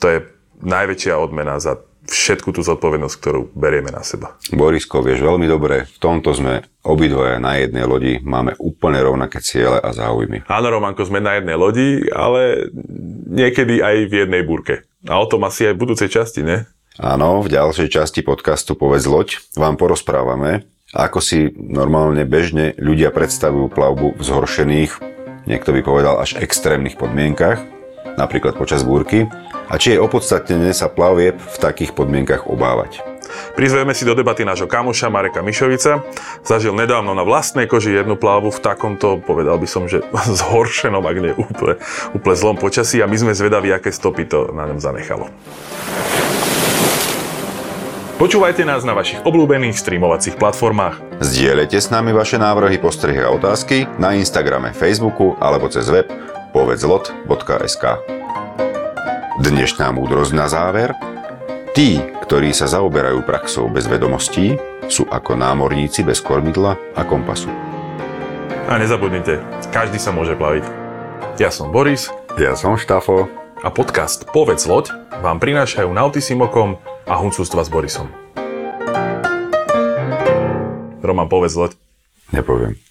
To 0.00 0.06
je 0.08 0.18
najväčšia 0.64 1.14
odmena 1.20 1.60
za 1.60 1.78
všetku 2.06 2.54
tú 2.54 2.62
zodpovednosť, 2.62 3.16
ktorú 3.18 3.40
berieme 3.52 3.90
na 3.90 4.06
seba. 4.06 4.38
Borisko, 4.54 5.04
vieš 5.04 5.22
veľmi 5.22 5.46
dobre, 5.50 5.86
v 5.86 5.98
tomto 5.98 6.32
sme 6.32 6.64
obidvoje 6.86 7.42
na 7.42 7.58
jednej 7.58 7.84
lodi, 7.84 8.12
máme 8.22 8.54
úplne 8.62 9.02
rovnaké 9.02 9.42
ciele 9.42 9.82
a 9.82 9.90
záujmy. 9.90 10.46
Áno, 10.46 10.70
Romanko, 10.70 11.02
sme 11.04 11.18
na 11.18 11.36
jednej 11.38 11.58
lodi, 11.58 12.06
ale 12.14 12.70
niekedy 13.26 13.82
aj 13.82 13.96
v 14.06 14.14
jednej 14.26 14.42
búrke. 14.46 14.86
A 15.06 15.18
o 15.18 15.26
tom 15.26 15.42
asi 15.46 15.66
aj 15.66 15.74
v 15.74 15.82
budúcej 15.82 16.10
časti, 16.10 16.46
ne? 16.46 16.66
Áno, 16.96 17.44
v 17.44 17.52
ďalšej 17.52 17.92
časti 17.92 18.24
podcastu 18.24 18.72
Povedz 18.72 19.04
loď 19.04 19.36
vám 19.52 19.76
porozprávame, 19.76 20.64
ako 20.96 21.20
si 21.20 21.52
normálne 21.52 22.24
bežne 22.24 22.72
ľudia 22.80 23.12
predstavujú 23.12 23.68
plavbu 23.68 24.16
v 24.16 24.22
zhoršených, 24.22 24.92
niekto 25.44 25.76
by 25.76 25.80
povedal 25.84 26.16
až 26.16 26.40
extrémnych 26.40 26.96
podmienkach, 26.96 27.60
napríklad 28.16 28.56
počas 28.56 28.80
búrky, 28.80 29.28
a 29.66 29.74
či 29.78 29.94
je 29.94 30.02
opodstatnené 30.02 30.70
sa 30.70 30.86
plavieb 30.86 31.38
v 31.38 31.56
takých 31.58 31.92
podmienkach 31.94 32.46
obávať. 32.46 33.02
Prizveme 33.58 33.92
si 33.92 34.06
do 34.06 34.14
debaty 34.14 34.46
nášho 34.46 34.70
kamoša 34.70 35.10
Mareka 35.10 35.42
Mišovica. 35.42 36.06
Zažil 36.46 36.72
nedávno 36.72 37.12
na 37.12 37.26
vlastnej 37.26 37.66
koži 37.66 37.94
jednu 37.94 38.14
plávu 38.14 38.54
v 38.54 38.62
takomto, 38.62 39.18
povedal 39.18 39.58
by 39.58 39.68
som, 39.68 39.90
že 39.90 40.02
zhoršenom, 40.40 41.02
ak 41.02 41.16
nie 41.18 41.34
úplne, 41.34 41.74
úplne 42.14 42.36
zlom 42.38 42.56
počasí 42.56 43.02
a 43.02 43.10
my 43.10 43.16
sme 43.18 43.32
zvedaví, 43.34 43.74
aké 43.74 43.90
stopy 43.90 44.30
to 44.30 44.54
na 44.54 44.66
ňom 44.70 44.78
zanechalo. 44.78 45.26
Počúvajte 48.16 48.64
nás 48.64 48.80
na 48.80 48.96
vašich 48.96 49.20
obľúbených 49.28 49.76
streamovacích 49.76 50.40
platformách. 50.40 51.20
Zdieľajte 51.20 51.76
s 51.76 51.92
nami 51.92 52.16
vaše 52.16 52.40
návrhy, 52.40 52.80
postrehy 52.80 53.20
a 53.20 53.28
otázky 53.28 53.84
na 54.00 54.16
Instagrame, 54.16 54.72
Facebooku 54.72 55.36
alebo 55.36 55.68
cez 55.68 55.84
web 55.92 56.08
povedzlot.sk 56.56 57.84
Dnešná 59.36 59.92
múdrosť 59.92 60.32
na 60.32 60.48
záver. 60.48 60.96
Tí, 61.76 62.00
ktorí 62.24 62.56
sa 62.56 62.64
zaoberajú 62.64 63.20
praxou 63.20 63.68
bez 63.68 63.84
vedomostí, 63.84 64.56
sú 64.88 65.04
ako 65.12 65.36
námorníci 65.36 66.00
bez 66.00 66.24
kormidla 66.24 66.72
a 66.96 67.04
kompasu. 67.04 67.52
A 68.64 68.80
nezabudnite, 68.80 69.44
každý 69.68 70.00
sa 70.00 70.08
môže 70.08 70.32
plaviť. 70.40 70.64
Ja 71.36 71.52
som 71.52 71.68
Boris 71.68 72.08
Ja 72.40 72.56
som 72.56 72.80
Štafo. 72.80 73.28
a 73.60 73.68
podcast 73.68 74.24
Povedz 74.32 74.64
loď 74.64 74.96
vám 75.20 75.36
prinášajú 75.36 75.92
Nautisimokom 75.92 76.80
a 77.04 77.14
Huncústva 77.20 77.60
s 77.60 77.68
Borisom. 77.68 78.08
Roman, 81.04 81.28
povedz 81.28 81.60
loď. 81.60 81.76
Nepoviem. 82.32 82.85